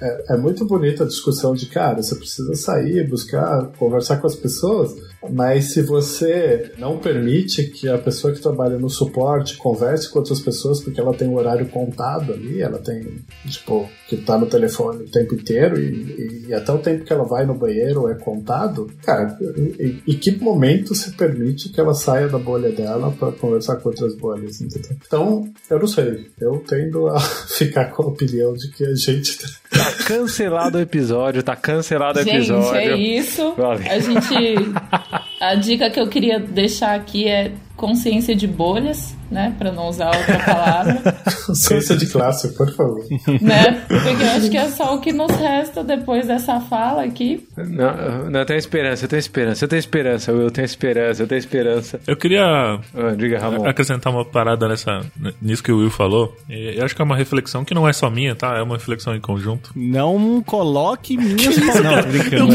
[0.00, 4.36] é, é muito bonita a discussão de, cara, você precisa sair, buscar, conversar com as
[4.36, 4.94] pessoas,
[5.30, 10.40] mas se você não permite que a pessoa que trabalha no suporte converse com outras
[10.40, 15.04] pessoas porque ela tem o horário contado ali, ela tem, tipo, que tá no telefone
[15.04, 18.14] o tempo inteiro e, e, e até o tempo que ela vai no banheiro é
[18.14, 19.36] contado, cara,
[19.78, 23.88] em, em que momento se permite que ela saia da bolha dela para conversar com
[23.88, 24.96] outras bolhas, entendeu?
[25.06, 29.38] Então, eu não sei, eu tendo a ficar com a opinião de que a gente
[29.70, 32.76] Tá cancelado o episódio, tá cancelado o Gente, episódio.
[32.76, 33.54] é isso.
[33.54, 33.88] Vale.
[33.88, 34.34] A gente.
[35.40, 39.54] A dica que eu queria deixar aqui é consciência de bolhas, né?
[39.58, 41.00] Pra não usar outra palavra.
[41.46, 43.02] Consciência de classe, por favor.
[43.40, 43.82] né?
[43.88, 47.42] Porque eu acho que é só o que nos resta depois dessa fala aqui.
[47.56, 51.26] Não, não, eu tenho esperança, eu tenho esperança, eu tenho esperança, eu tenho esperança, eu
[51.26, 52.00] tenho esperança.
[52.06, 53.66] Eu queria Ah, diga, Ramon.
[53.66, 55.00] acrescentar uma parada nessa,
[55.40, 56.36] nisso que o Will falou.
[56.50, 58.58] E Eu acho que é uma reflexão que não é só minha, tá?
[58.58, 59.70] É uma reflexão em conjunto.
[59.74, 61.82] Não coloque minhas palavras.
[61.82, 62.52] Não, tô brincando.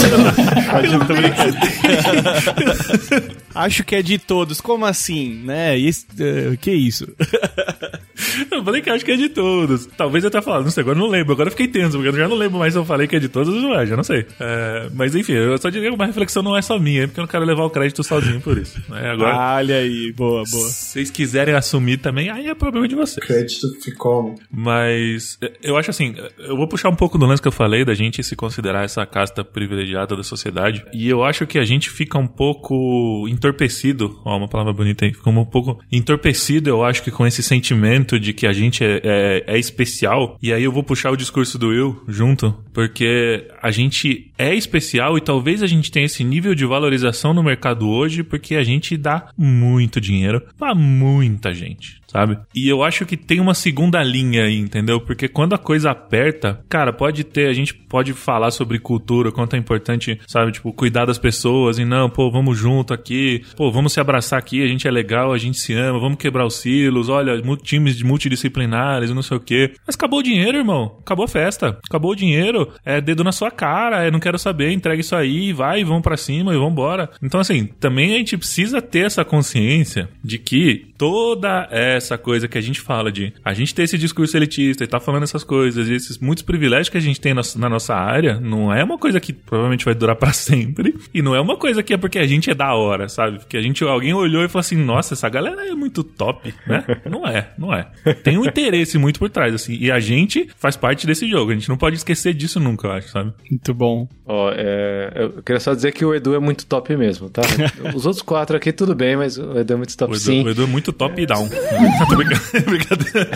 [0.70, 2.75] Pode- tô brincando.
[3.54, 4.60] Acho que é de todos.
[4.62, 5.78] Como assim, né?
[5.78, 7.08] E esse- eh, que isso?
[8.51, 9.86] Eu falei que acho que é de todos.
[9.97, 11.34] Talvez eu tenha falado, não sei, agora eu não lembro.
[11.34, 13.20] Agora eu fiquei tenso, porque eu já não lembro mais se eu falei que é
[13.20, 14.26] de todos ou não é, já não sei.
[14.39, 17.24] É, mas enfim, eu só diria que uma reflexão não é só minha, porque eu
[17.24, 18.82] não quero levar o crédito sozinho por isso.
[18.89, 19.11] né?
[19.11, 20.68] Agora, Olha aí, boa, boa.
[20.68, 23.26] se vocês quiserem assumir também, aí é problema de vocês.
[23.26, 24.36] Crédito ficou.
[24.51, 27.84] Mas eh, eu acho assim, eu vou puxar um pouco do lance que eu falei
[27.86, 30.86] da gente se considerar essa casta privilegiada da sociedade.
[30.93, 35.13] E eu acho que a gente fica um pouco entorpecido, ó, uma palavra bonita aí,
[35.13, 39.01] fica um pouco entorpecido, eu acho que com esse sentimento de que a gente é,
[39.03, 40.38] é, é especial.
[40.41, 45.18] E aí eu vou puxar o discurso do Will junto, porque a gente é especial
[45.18, 48.95] e talvez a gente tenha esse nível de valorização no mercado hoje porque a gente
[48.95, 52.38] dá muito dinheiro pra muita gente sabe?
[52.53, 55.01] E eu acho que tem uma segunda linha aí, entendeu?
[55.01, 59.56] Porque quando a coisa aperta, cara, pode ter, a gente pode falar sobre cultura, quanto
[59.56, 63.93] é importante, sabe, tipo, cuidar das pessoas e não, pô, vamos junto aqui, pô, vamos
[63.93, 67.10] se abraçar aqui, a gente é legal, a gente se ama, vamos quebrar os silos,
[67.10, 69.74] olha, times multidisciplinares não sei o quê.
[69.86, 70.97] Mas acabou o dinheiro, irmão.
[71.01, 71.78] Acabou a festa.
[71.88, 72.72] Acabou o dinheiro.
[72.84, 76.18] É dedo na sua cara, é não quero saber, entrega isso aí, vai, vamos pra
[76.18, 77.10] cima e vambora.
[77.22, 82.58] Então, assim, também a gente precisa ter essa consciência de que toda essa coisa que
[82.58, 85.88] a gente fala de a gente ter esse discurso elitista e tá falando essas coisas,
[85.88, 88.98] e esses muitos privilégios que a gente tem na, na nossa área, não é uma
[88.98, 92.20] coisa que provavelmente vai durar para sempre, e não é uma coisa que é porque
[92.20, 93.39] a gente é da hora, sabe?
[93.39, 96.84] Porque a gente, alguém olhou e falou assim, nossa, essa galera é muito top, né?
[97.10, 97.84] Não é, não é.
[98.24, 101.54] Tem um interesse muito por trás, assim, e a gente faz parte desse jogo, a
[101.54, 103.34] gente não pode esquecer disso nunca, eu acho, sabe?
[103.50, 104.08] Muito bom.
[104.26, 107.41] Ó, é, eu queria só dizer que o Edu é muito top mesmo, tá?
[107.96, 110.43] Os outros quatro aqui tudo bem, mas o Edu é muito top O Edu, sim.
[110.43, 111.48] o Edu é muito top e down.
[112.10, 113.30] Tô brincando- Brincadeira.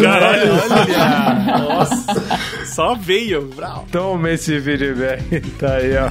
[0.00, 1.58] Caralho, olha!
[1.58, 2.66] Nossa!
[2.66, 3.86] Só veio, brau.
[3.90, 5.40] Toma esse feedback.
[5.58, 6.10] Tá aí, ó.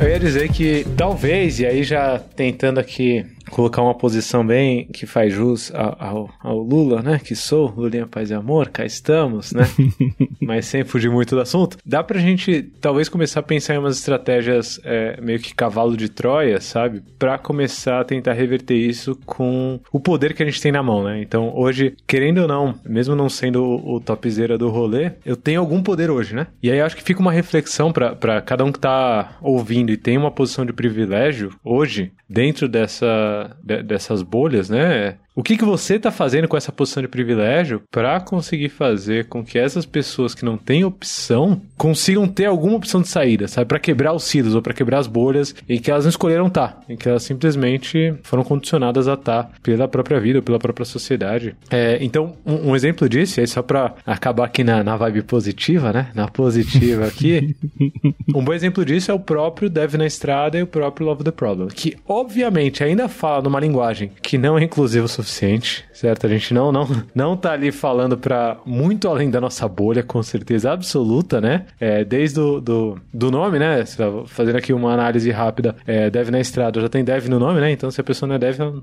[0.00, 5.06] Eu ia dizer que talvez, e aí já tentando aqui colocar uma posição bem que
[5.06, 7.20] faz jus ao, ao- ao Lula, né?
[7.22, 9.64] Que sou, Lulinha Paz e Amor, cá estamos, né?
[10.40, 11.76] Mas sem fugir muito do assunto.
[11.84, 16.08] Dá pra gente talvez começar a pensar em umas estratégias é, meio que cavalo de
[16.08, 17.02] Troia, sabe?
[17.18, 21.04] Pra começar a tentar reverter isso com o poder que a gente tem na mão,
[21.04, 21.20] né?
[21.22, 25.60] Então hoje, querendo ou não, mesmo não sendo o, o topzera do rolê, eu tenho
[25.60, 26.46] algum poder hoje, né?
[26.62, 29.96] E aí eu acho que fica uma reflexão pra cada um que tá ouvindo e
[29.96, 35.18] tem uma posição de privilégio hoje, dentro dessa, de- dessas bolhas, né?
[35.34, 39.42] O que, que você tá fazendo com essa posição de privilégio pra conseguir fazer com
[39.42, 43.66] que essas pessoas que não têm opção consigam ter alguma opção de saída, sabe?
[43.66, 46.82] Pra quebrar os cílios ou pra quebrar as bolhas em que elas não escolheram estar,
[46.86, 51.56] em que elas simplesmente foram condicionadas a estar pela própria vida, ou pela própria sociedade.
[51.70, 55.94] É, então, um, um exemplo disso, aí só pra acabar aqui na, na vibe positiva,
[55.94, 56.10] né?
[56.14, 57.56] Na positiva aqui,
[58.34, 61.30] um bom exemplo disso é o próprio Dev na Estrada e o próprio Love the
[61.30, 66.26] Problem, que obviamente ainda fala numa linguagem que não é inclusiva o suficiente, certo?
[66.26, 70.22] A gente não não não tá ali falando para muito além da nossa bolha, com
[70.22, 71.66] certeza absoluta, né?
[71.80, 73.84] É, desde o do, do nome, né?
[73.98, 77.60] Lá, Fazendo aqui uma análise rápida, é, Dev na Estrada já tem Dev no nome,
[77.60, 77.70] né?
[77.70, 78.82] Então se a pessoa não é Dev, ela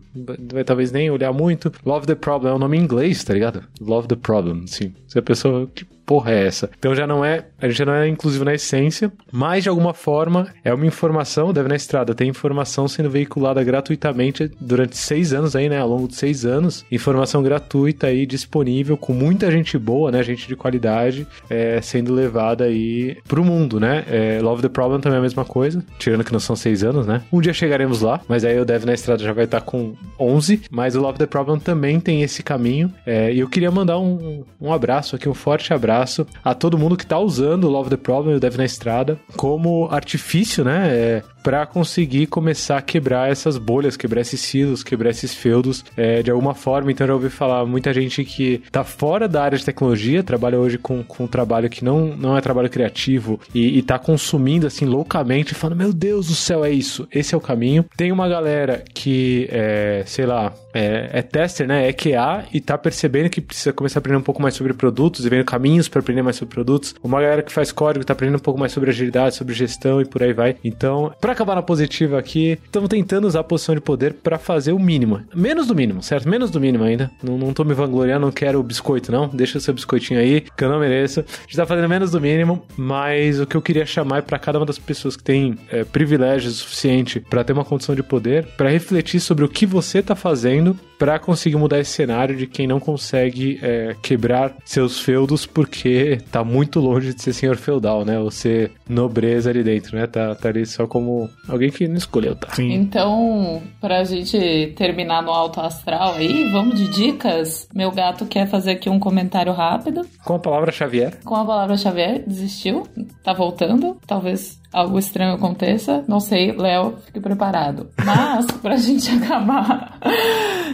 [0.53, 1.71] vai talvez nem olhar muito.
[1.85, 3.63] Love the Problem é um nome em inglês, tá ligado?
[3.79, 4.93] Love the Problem, sim.
[5.07, 6.71] Se a pessoa que porra é essa?
[6.79, 9.93] Então já não é, a gente já não é inclusivo na essência, mas de alguma
[9.93, 15.55] forma é uma informação, deve na estrada, tem informação sendo veiculada gratuitamente durante seis anos
[15.55, 20.11] aí, né, ao longo de seis anos, informação gratuita aí disponível com muita gente boa,
[20.11, 24.03] né, gente de qualidade, é, sendo levada aí pro mundo, né?
[24.09, 27.05] É, Love the Problem também é a mesma coisa, tirando que não são seis anos,
[27.05, 27.21] né?
[27.31, 30.63] Um dia chegaremos lá, mas aí o Dev na estrada já vai estar com 11,
[30.71, 34.43] mas o Love the Problem também tem esse caminho, é, e eu queria mandar um,
[34.59, 35.98] um abraço aqui, um forte abraço
[36.43, 39.19] a todo mundo que tá usando o Love the Problem e o Dev na Estrada
[39.35, 40.89] como artifício, né?
[40.89, 46.21] É, para conseguir começar a quebrar essas bolhas, quebrar esses silos, quebrar esses feudos é,
[46.21, 46.91] de alguma forma.
[46.91, 50.77] Então eu ouvi falar muita gente que tá fora da área de tecnologia, trabalha hoje
[50.77, 54.85] com, com um trabalho que não, não é trabalho criativo e, e tá consumindo assim
[54.85, 57.85] loucamente, falando: Meu Deus do céu, é isso, esse é o caminho.
[57.95, 61.87] Tem uma galera que, é, sei lá, é, é tester, né?
[61.87, 65.25] É QA e tá percebendo que precisa começar a aprender um pouco mais sobre produtos
[65.25, 66.95] e vendo caminhos para aprender mais sobre produtos.
[67.03, 70.05] Uma galera que faz código tá aprendendo um pouco mais sobre agilidade, sobre gestão e
[70.05, 70.55] por aí vai.
[70.63, 74.71] Então, para acabar na positiva aqui, estamos tentando usar a posição de poder para fazer
[74.71, 75.21] o mínimo.
[75.35, 76.27] Menos do mínimo, certo?
[76.27, 77.11] Menos do mínimo ainda.
[77.21, 79.27] Não, não tô me vangloriando, não quero o biscoito, não.
[79.27, 81.19] Deixa o seu biscoitinho aí, que eu não mereço.
[81.19, 84.39] A gente tá fazendo menos do mínimo, mas o que eu queria chamar é para
[84.39, 88.45] cada uma das pessoas que tem é, privilégios suficiente para ter uma condição de poder,
[88.57, 92.67] para refletir sobre o que você tá fazendo para conseguir mudar esse cenário de quem
[92.67, 98.19] não consegue é, quebrar seus feudos porque tá muito longe de ser senhor feudal, né?
[98.19, 100.05] Ou ser nobreza ali dentro, né?
[100.05, 102.53] Tá, tá ali só como alguém que não escolheu, tá?
[102.53, 102.71] Sim.
[102.73, 107.67] Então, pra gente terminar no alto astral aí, vamos de dicas.
[107.73, 110.05] Meu gato quer fazer aqui um comentário rápido.
[110.23, 111.17] Com a palavra Xavier.
[111.23, 112.87] Com a palavra Xavier, desistiu,
[113.23, 113.97] tá voltando.
[114.05, 116.03] Talvez algo estranho aconteça.
[116.07, 117.89] Não sei, Léo, fique preparado.
[118.03, 119.99] Mas, pra gente acabar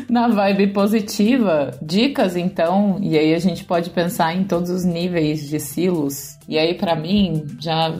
[0.09, 5.47] na vibe positiva, dicas então, e aí a gente pode pensar em todos os níveis
[5.47, 6.37] de silos.
[6.47, 7.93] E aí, pra mim, já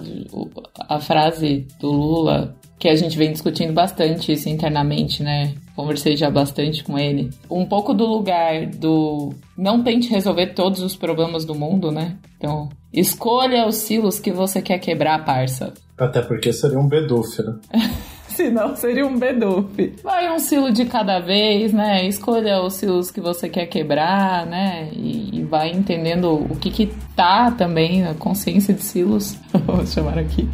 [0.88, 5.56] a frase do Lula, que a gente vem discutindo bastante isso internamente, né?
[5.76, 7.32] Conversei já bastante com ele.
[7.50, 12.16] Um pouco do lugar do não tente resolver todos os problemas do mundo, né?
[12.38, 15.74] Então, escolha os silos que você quer quebrar, parça.
[15.98, 17.56] Até porque seria um beduf, né?
[18.28, 19.96] Senão seria um beduf.
[20.04, 22.06] Vai um silo de cada vez, né?
[22.06, 24.90] Escolha os silos que você quer quebrar, né?
[24.94, 29.40] E, e vai entendendo o que que tá também, a consciência de silos.
[29.66, 30.48] Vou chamar aqui.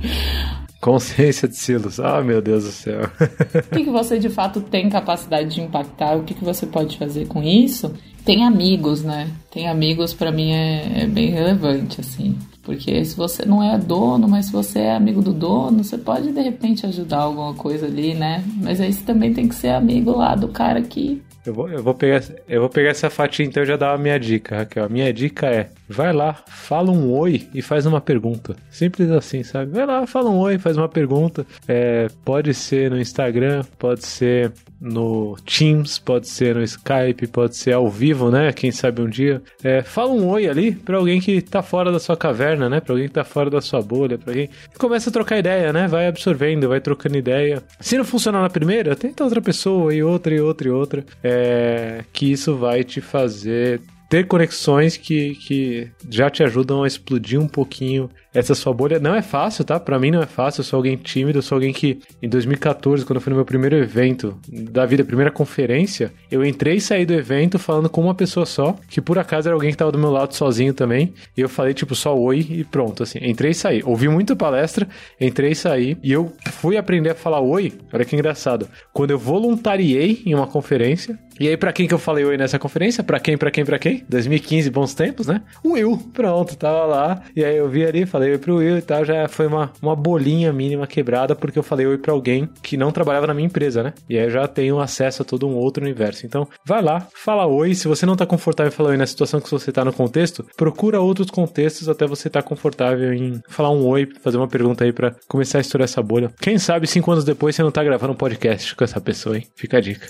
[0.81, 1.99] Consciência de silos.
[1.99, 3.01] Ah, meu Deus do céu.
[3.03, 6.17] O que, que você de fato tem capacidade de impactar?
[6.17, 7.93] O que, que você pode fazer com isso?
[8.25, 9.29] Tem amigos, né?
[9.51, 12.35] Tem amigos, pra mim, é, é bem relevante, assim.
[12.63, 16.31] Porque se você não é dono, mas se você é amigo do dono, você pode
[16.31, 18.43] de repente ajudar alguma coisa ali, né?
[18.57, 21.81] Mas aí você também tem que ser amigo lá do cara que eu vou, eu,
[21.81, 24.85] vou pegar, eu vou pegar essa fatia então e já dar a minha dica, Raquel.
[24.85, 28.55] A minha dica é: vai lá, fala um oi e faz uma pergunta.
[28.69, 29.71] Simples assim, sabe?
[29.71, 31.45] Vai lá, fala um oi, faz uma pergunta.
[31.67, 37.73] É, pode ser no Instagram, pode ser no Teams, pode ser no Skype, pode ser
[37.73, 38.51] ao vivo, né?
[38.51, 39.41] Quem sabe um dia.
[39.63, 42.79] É, fala um oi ali para alguém que tá fora da sua caverna, né?
[42.79, 44.49] Para alguém que tá fora da sua bolha, para alguém.
[44.79, 45.87] Começa a trocar ideia, né?
[45.87, 47.61] Vai absorvendo, vai trocando ideia.
[47.79, 51.05] Se não funcionar na primeira, tenta outra pessoa e outra e outra e outra.
[51.23, 53.79] É, que isso vai te fazer
[54.11, 58.99] ter conexões que, que já te ajudam a explodir um pouquinho essa sua bolha.
[58.99, 59.79] Não é fácil, tá?
[59.79, 60.61] Para mim não é fácil.
[60.61, 63.45] Eu sou alguém tímido, eu sou alguém que em 2014, quando eu fui no meu
[63.45, 68.15] primeiro evento da vida, primeira conferência, eu entrei e saí do evento falando com uma
[68.15, 71.13] pessoa só, que por acaso era alguém que tava do meu lado sozinho também.
[71.35, 73.19] E eu falei tipo só oi e pronto, assim.
[73.21, 73.81] Entrei e saí.
[73.83, 74.87] Ouvi muita palestra,
[75.19, 75.97] entrei e saí.
[76.01, 77.73] E eu fui aprender a falar oi.
[77.91, 78.67] Olha que engraçado.
[78.93, 82.59] Quando eu voluntariei em uma conferência, e aí, para quem que eu falei oi nessa
[82.59, 83.03] conferência?
[83.03, 84.05] Para quem, para quem, para quem?
[84.07, 85.41] 2015, bons tempos, né?
[85.63, 87.23] O Will, pronto, tava lá.
[87.35, 89.03] E aí eu vi ali, falei oi pro Will e tal.
[89.03, 92.91] Já foi uma, uma bolinha mínima quebrada, porque eu falei oi pra alguém que não
[92.91, 93.93] trabalhava na minha empresa, né?
[94.09, 96.25] E aí eu já tenho acesso a todo um outro universo.
[96.25, 97.73] Então, vai lá, fala oi.
[97.73, 100.45] Se você não tá confortável em falar oi na situação que você tá no contexto,
[100.55, 104.93] procura outros contextos até você tá confortável em falar um oi, fazer uma pergunta aí
[104.93, 106.31] para começar a estourar essa bolha.
[106.39, 109.47] Quem sabe cinco anos depois você não tá gravando um podcast com essa pessoa, hein?
[109.55, 110.07] Fica a dica.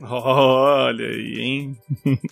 [0.00, 0.66] Oh.
[0.66, 1.76] Olha aí, hein?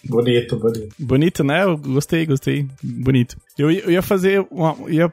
[0.09, 0.95] bonito, bonito.
[0.99, 1.64] Bonito, né?
[1.64, 2.66] Eu gostei, gostei.
[2.83, 3.37] Bonito.
[3.59, 4.77] Eu, eu ia fazer uma.
[4.89, 5.12] Ia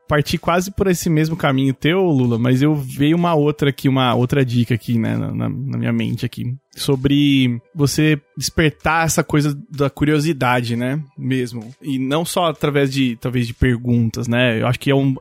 [0.11, 4.13] partir quase por esse mesmo caminho teu, Lula, mas eu veio uma outra aqui, uma
[4.13, 6.53] outra dica aqui, né, na, na minha mente aqui.
[6.73, 11.01] Sobre você despertar essa coisa da curiosidade, né?
[11.17, 11.69] Mesmo.
[11.81, 14.61] E não só através de, talvez, de perguntas, né?
[14.61, 15.13] Eu acho que é, um,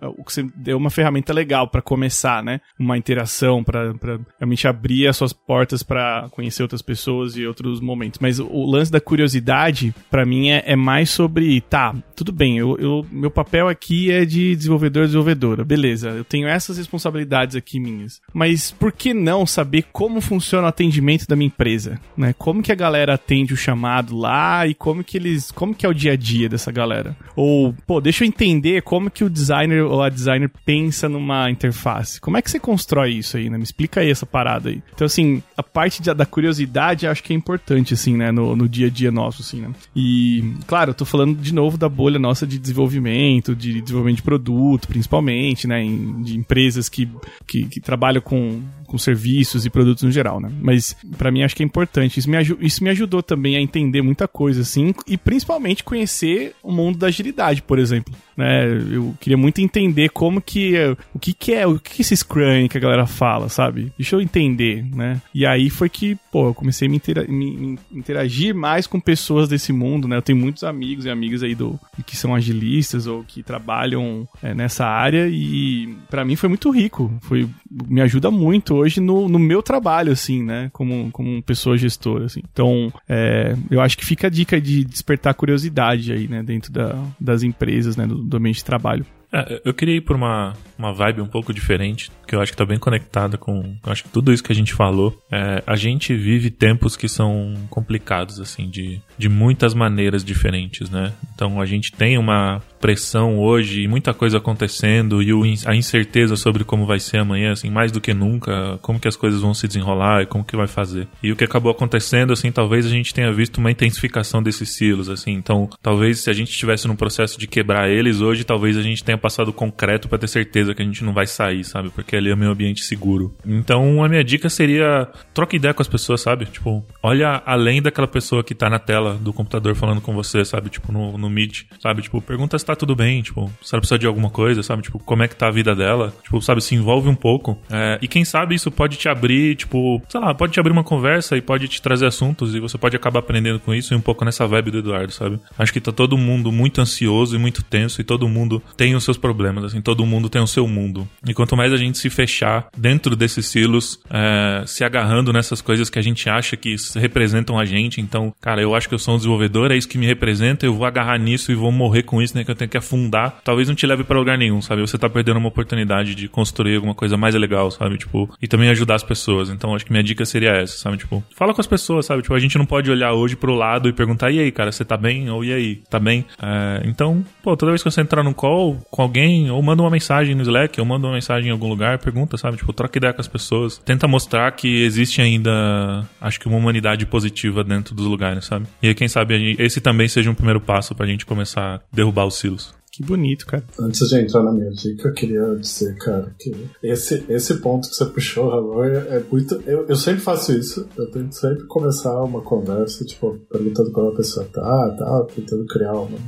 [0.64, 2.60] é uma ferramenta legal para começar, né?
[2.78, 3.92] Uma interação, para
[4.38, 8.20] realmente abrir as suas portas para conhecer outras pessoas e outros momentos.
[8.20, 12.78] Mas o lance da curiosidade, para mim, é, é mais sobre, tá, tudo bem, eu,
[12.78, 14.54] eu, meu papel aqui é de
[14.88, 18.20] desenvolvedor desenvolvedora, beleza, eu tenho essas responsabilidades aqui minhas.
[18.32, 22.34] Mas por que não saber como funciona o atendimento da minha empresa, né?
[22.38, 25.88] Como que a galera atende o chamado lá e como que eles, como que é
[25.88, 27.16] o dia a dia dessa galera?
[27.36, 32.20] Ou, pô, deixa eu entender como que o designer ou a designer pensa numa interface.
[32.20, 33.56] Como é que você constrói isso aí, né?
[33.56, 34.82] Me explica aí essa parada aí.
[34.94, 38.30] Então, assim, a parte da curiosidade acho que é importante, assim, né?
[38.30, 39.70] No, no dia a dia nosso, assim, né?
[39.94, 44.22] E, claro, eu tô falando de novo da bolha nossa de desenvolvimento, de desenvolvimento de
[44.22, 45.82] produto, principalmente, né?
[45.82, 47.08] Em, de empresas que,
[47.46, 50.50] que, que, trabalham com, com serviços e produtos no geral, né?
[50.60, 52.18] Mas para mim acho que é importante.
[52.18, 56.72] Isso me, isso me ajudou também a entender muita coisa, assim, e principalmente conhecer o
[56.72, 58.66] mundo da agilidade, por exemplo né?
[58.90, 60.74] Eu queria muito entender como que
[61.14, 63.92] o que que é, o que, que é esse Scrum que a galera fala, sabe?
[63.98, 65.20] Deixa eu entender, né?
[65.34, 68.98] E aí foi que, pô, eu comecei a me, intera me, me interagir mais com
[68.98, 70.16] pessoas desse mundo, né?
[70.16, 74.54] Eu tenho muitos amigos e amigas aí do que são agilistas ou que trabalham é,
[74.54, 79.38] nessa área e para mim foi muito rico, foi me ajuda muito hoje no, no
[79.38, 80.70] meu trabalho, assim, né?
[80.72, 82.40] Como, como pessoa gestora, assim.
[82.50, 86.42] Então, é, eu acho que fica a dica de despertar curiosidade aí, né?
[86.42, 88.06] Dentro da, das empresas, né?
[88.06, 89.04] Do, do ambiente de trabalho.
[89.32, 92.58] É, eu queria ir por uma, uma vibe um pouco diferente, que eu acho que
[92.58, 93.76] tá bem conectada com.
[93.84, 95.16] Acho que tudo isso que a gente falou.
[95.30, 101.12] É, a gente vive tempos que são complicados, assim, de, de muitas maneiras diferentes, né?
[101.34, 106.34] Então a gente tem uma pressão hoje e muita coisa acontecendo e o, a incerteza
[106.34, 109.52] sobre como vai ser amanhã, assim, mais do que nunca, como que as coisas vão
[109.52, 111.06] se desenrolar e como que vai fazer.
[111.22, 115.10] E o que acabou acontecendo, assim, talvez a gente tenha visto uma intensificação desses silos,
[115.10, 115.32] assim.
[115.32, 119.04] Então, talvez se a gente estivesse num processo de quebrar eles hoje, talvez a gente
[119.04, 121.90] tenha passado concreto para ter certeza que a gente não vai sair, sabe?
[121.90, 123.34] Porque ali é meu ambiente seguro.
[123.46, 126.46] Então, a minha dica seria troca ideia com as pessoas, sabe?
[126.46, 130.70] Tipo, olha além daquela pessoa que tá na tela do computador falando com você, sabe?
[130.70, 132.02] Tipo, no, no Meet, sabe?
[132.02, 134.82] Tipo, pergunta se tá tudo bem, tipo, se ela precisa de alguma coisa, sabe?
[134.82, 136.62] Tipo, como é que tá a vida dela, tipo, sabe?
[136.62, 137.58] Se envolve um pouco.
[137.70, 140.84] É, e quem sabe isso pode te abrir, tipo, sei lá, pode te abrir uma
[140.84, 144.00] conversa e pode te trazer assuntos e você pode acabar aprendendo com isso e um
[144.00, 145.38] pouco nessa vibe do Eduardo, sabe?
[145.58, 149.04] Acho que tá todo mundo muito ansioso e muito tenso e todo mundo tem os
[149.10, 151.08] seus problemas, assim, todo mundo tem o seu mundo.
[151.26, 155.90] E quanto mais a gente se fechar dentro desses silos, é, se agarrando nessas coisas
[155.90, 159.14] que a gente acha que representam a gente, então, cara, eu acho que eu sou
[159.14, 162.22] um desenvolvedor, é isso que me representa, eu vou agarrar nisso e vou morrer com
[162.22, 162.44] isso, né?
[162.44, 164.80] Que eu tenho que afundar, talvez não te leve pra lugar nenhum, sabe?
[164.82, 167.98] Você tá perdendo uma oportunidade de construir alguma coisa mais legal, sabe?
[167.98, 169.50] Tipo, e também ajudar as pessoas.
[169.50, 170.98] Então, acho que minha dica seria essa, sabe?
[170.98, 172.22] Tipo, fala com as pessoas, sabe?
[172.22, 174.84] Tipo, a gente não pode olhar hoje pro lado e perguntar, e aí, cara, você
[174.84, 175.30] tá bem?
[175.30, 176.24] Ou e aí, tá bem?
[176.40, 179.90] É, então, pô, toda vez que você entrar num call com alguém, ou manda uma
[179.90, 182.58] mensagem no Slack, ou manda uma mensagem em algum lugar, pergunta, sabe?
[182.58, 183.78] Tipo, troca ideia com as pessoas.
[183.78, 188.66] Tenta mostrar que existe ainda, acho que uma humanidade positiva dentro dos lugares, sabe?
[188.82, 192.26] E aí, quem sabe esse também seja um primeiro passo pra gente começar a derrubar
[192.26, 192.74] os silos.
[192.92, 193.64] Que bonito, cara.
[193.78, 197.94] Antes de entrar na minha dica, eu queria dizer, cara, que esse, esse ponto que
[197.94, 199.54] você puxou, Ramon, é, é muito.
[199.64, 200.86] Eu, eu sempre faço isso.
[200.96, 205.92] Eu tento sempre começar uma conversa, tipo, perguntando como a pessoa tá, tá, tentando criar
[205.92, 206.18] uma,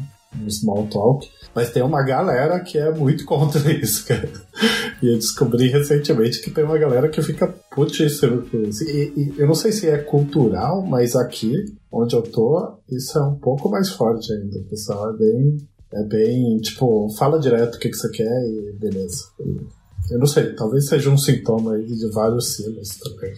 [0.41, 1.29] um small talk.
[1.55, 4.29] Mas tem uma galera que é muito contra isso, cara.
[5.03, 8.85] E eu descobri recentemente que tem uma galera que fica putíssima com isso.
[8.85, 13.23] E, e, eu não sei se é cultural, mas aqui, onde eu tô, isso é
[13.23, 14.59] um pouco mais forte ainda.
[14.59, 15.57] O pessoal é bem.
[15.95, 19.25] É bem, tipo, fala direto o que, que você quer e beleza.
[20.11, 23.35] Eu não sei, talvez seja um sintoma aí de vários silos também.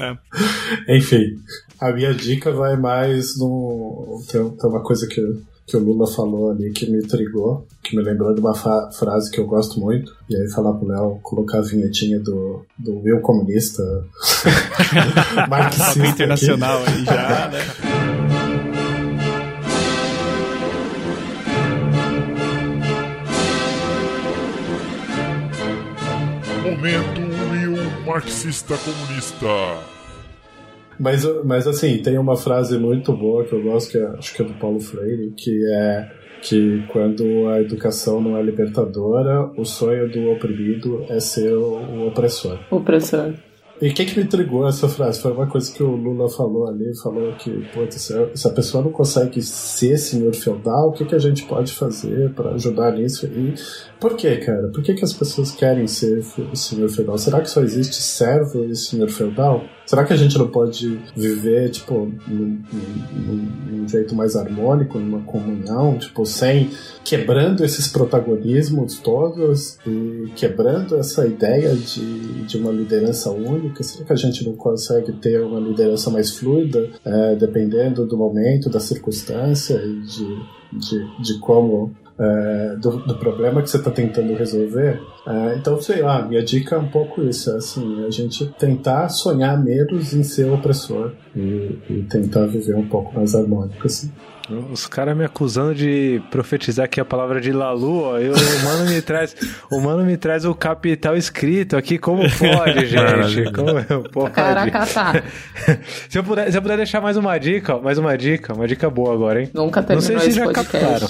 [0.00, 0.16] É.
[0.98, 1.38] Enfim,
[1.80, 4.22] a minha dica vai mais no.
[4.30, 5.20] Tem, tem uma coisa que
[5.66, 9.40] que o Lula falou ali que me intrigou, que me lembrou de uma frase que
[9.40, 10.14] eu gosto muito.
[10.28, 13.82] E aí falar pro Léo colocar a vinhetinha do, do Will Comunista
[15.48, 16.90] marxista internacional aqui.
[16.98, 17.58] aí já, né?
[26.62, 29.93] Momento Will Marxista Comunista.
[30.98, 34.42] Mas, mas assim, tem uma frase muito boa que eu gosto, que é, acho que
[34.42, 36.10] é do Paulo Freire, que é
[36.42, 42.58] que quando a educação não é libertadora, o sonho do oprimido é ser o opressor.
[42.70, 43.32] Opressor.
[43.82, 45.20] E o que, que me intrigou essa frase?
[45.20, 48.92] Foi uma coisa que o Lula falou ali, falou que, putz, se a pessoa não
[48.92, 53.26] consegue ser senhor feudal, o que, que a gente pode fazer para ajudar nisso?
[53.26, 53.54] E
[54.04, 54.68] por que, cara?
[54.68, 57.16] Por que, que as pessoas querem ser senhor feudal?
[57.16, 59.64] Será que só existe servo e senhor feudal?
[59.86, 65.22] Será que a gente não pode viver, tipo, num, num, num, jeito mais harmônico, numa
[65.22, 66.68] comunhão, tipo, sem
[67.02, 73.82] quebrando esses protagonismos todos e quebrando essa ideia de, de uma liderança única?
[73.82, 78.68] Será que a gente não consegue ter uma liderança mais fluida, é, dependendo do momento,
[78.68, 80.42] da circunstância e de,
[80.78, 85.00] de, de como é, do, do, problema que você está tentando resolver.
[85.26, 89.08] É, então, sei lá, minha dica é um pouco isso, é assim, a gente tentar
[89.08, 94.12] sonhar menos em ser opressor e, e tentar viver um pouco mais harmônico, assim.
[94.70, 98.18] Os caras me acusando de profetizar aqui a palavra de Lalu, ó.
[98.18, 99.34] Eu, o mano me traz,
[99.70, 103.50] o mano me traz o capital escrito aqui, como pode, gente?
[103.52, 104.32] Como pode?
[104.32, 105.22] Caraca, tá.
[106.08, 108.68] se, eu puder, se eu puder deixar mais uma dica, ó, mais uma dica, uma
[108.68, 109.50] dica boa agora, hein?
[109.54, 111.08] Nunca terminou Não sei se já captaram.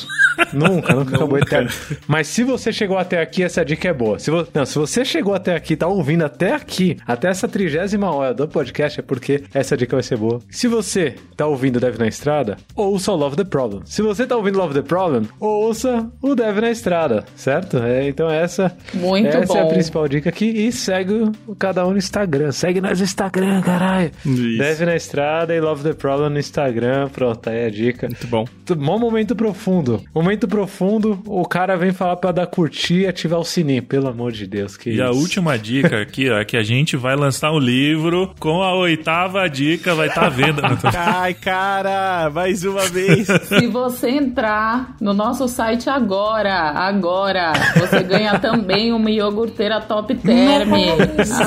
[0.52, 1.70] nunca, nunca acabou eterno.
[2.06, 4.18] Mas se você chegou até aqui, essa dica é boa.
[4.18, 4.46] Se, vo...
[4.54, 8.46] Não, se você chegou até aqui, tá ouvindo até aqui, até essa trigésima hora do
[8.46, 10.40] podcast, é porque essa dica vai ser boa.
[10.50, 13.80] Se você tá ouvindo Deve na Estrada, ouça o Love the Problem.
[13.86, 17.78] Se você tá ouvindo Love the Problem, ouça o Deve na Estrada, certo?
[17.78, 19.58] É, então essa, Muito essa bom.
[19.58, 20.44] é a principal dica aqui.
[20.44, 22.52] E segue o cada um no Instagram.
[22.52, 24.10] Segue nós no Instagram, caralho.
[24.26, 24.58] Isso.
[24.58, 27.08] Deve na Estrada e Love the Problem no Instagram.
[27.08, 28.06] Pronto, aí a dica.
[28.08, 28.44] Muito bom.
[28.76, 30.02] Bom momento profundo.
[30.14, 33.82] Momento profundo, o cara vem falar pra dar curtir e ativar o sininho.
[33.82, 35.02] Pelo amor de Deus, que E isso.
[35.02, 38.74] a última dica aqui, ó, é que a gente vai lançar um livro com a
[38.74, 40.62] oitava dica, vai estar tá à venda.
[40.94, 43.13] Ai, cara, mais uma vez.
[43.24, 50.72] Se você entrar no nosso site agora, agora, você ganha também uma iogurteira top term.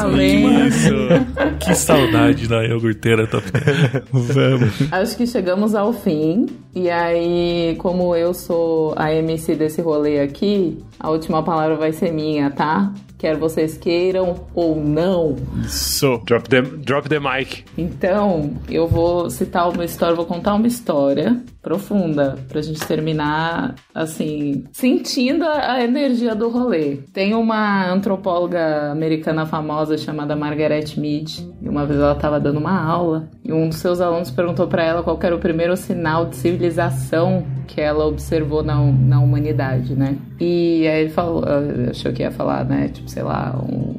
[0.01, 0.67] Além.
[0.67, 0.93] Isso.
[1.59, 4.03] Que saudade da iogurteira top term.
[4.11, 4.91] Vamos.
[4.91, 6.45] Acho que chegamos ao fim.
[6.75, 12.11] E aí, como eu sou a MC desse rolê aqui, a última palavra vai ser
[12.11, 12.91] minha, tá?
[13.17, 15.35] Quer vocês queiram ou não.
[15.65, 16.21] Isso.
[16.25, 17.63] Drop the, drop the mic.
[17.77, 24.63] Então, eu vou citar uma história, vou contar uma história profunda pra gente terminar, assim,
[24.71, 26.99] sentindo a energia do rolê.
[27.11, 32.81] Tem uma antropóloga americana famosa chamada Margaret Mead, e uma vez ela estava dando uma
[32.81, 36.37] aula, e um dos seus alunos perguntou para ela qual era o primeiro sinal de
[36.37, 40.17] civilização que ela observou na, na humanidade, né?
[40.39, 41.43] E aí ele falou,
[41.89, 43.95] achou que ia falar, né, tipo, sei lá, um,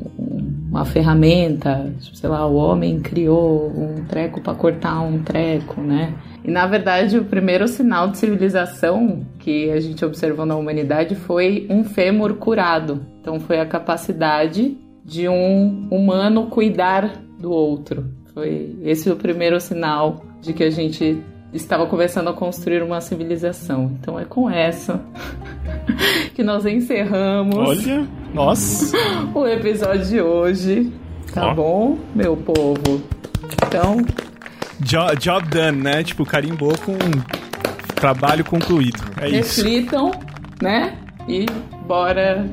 [0.70, 6.14] uma ferramenta, sei lá, o homem criou um treco para cortar um treco, né?
[6.44, 11.66] E na verdade, o primeiro sinal de civilização que a gente observou na humanidade foi
[11.68, 13.04] um fêmur curado.
[13.20, 18.06] Então, foi a capacidade de um humano cuidar do outro.
[18.34, 21.18] Foi esse o primeiro sinal de que a gente
[21.52, 23.96] estava começando a construir uma civilização.
[24.00, 25.00] Então é com essa
[26.34, 28.96] que nós encerramos Olha, nossa.
[29.34, 30.92] o episódio de hoje.
[31.32, 31.54] Tá Ó.
[31.54, 33.02] bom, meu povo?
[33.66, 33.96] Então,
[34.80, 36.02] Jo- job done, né?
[36.04, 36.96] Tipo, carimbou com
[37.96, 38.98] trabalho concluído.
[39.20, 39.62] É isso.
[39.62, 40.10] reflitam,
[40.62, 40.96] né?
[41.28, 41.46] E
[41.86, 42.46] bora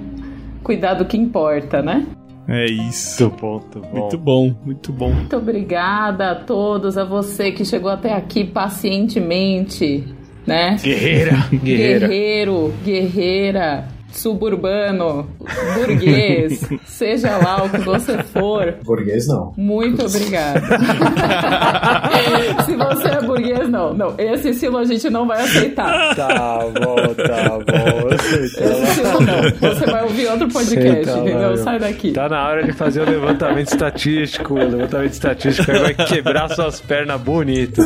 [0.63, 2.05] cuidar do que importa, né?
[2.47, 3.23] É isso.
[3.23, 3.99] Muito bom, muito bom.
[3.99, 5.09] Muito bom, muito bom.
[5.11, 10.03] Muito obrigada a todos, a você que chegou até aqui pacientemente,
[10.45, 10.77] né?
[10.81, 12.07] Guerreira, guerreira.
[12.07, 15.27] Guerreiro, guerreira, suburbano,
[15.75, 18.75] burguês, seja lá o que você for.
[18.83, 19.53] Burguês não.
[19.57, 20.61] Muito obrigada.
[22.65, 23.93] Se você é burguês, não.
[23.93, 26.15] Não, esse estilo a gente não vai aceitar.
[26.15, 28.09] Tá bom, tá bom.
[28.09, 29.69] Tá Esse estilo não.
[29.69, 31.57] Você vai ouvir outro podcast, Senta lá, entendeu?
[31.57, 32.11] Sai daqui.
[32.11, 34.53] Tá na hora de fazer o levantamento estatístico.
[34.53, 37.81] O levantamento estatístico aí vai quebrar suas pernas bonito.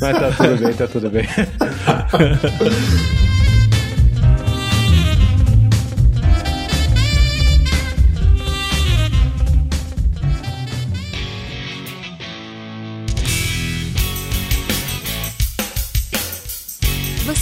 [0.00, 1.28] Mas tá tudo bem, tá tudo bem.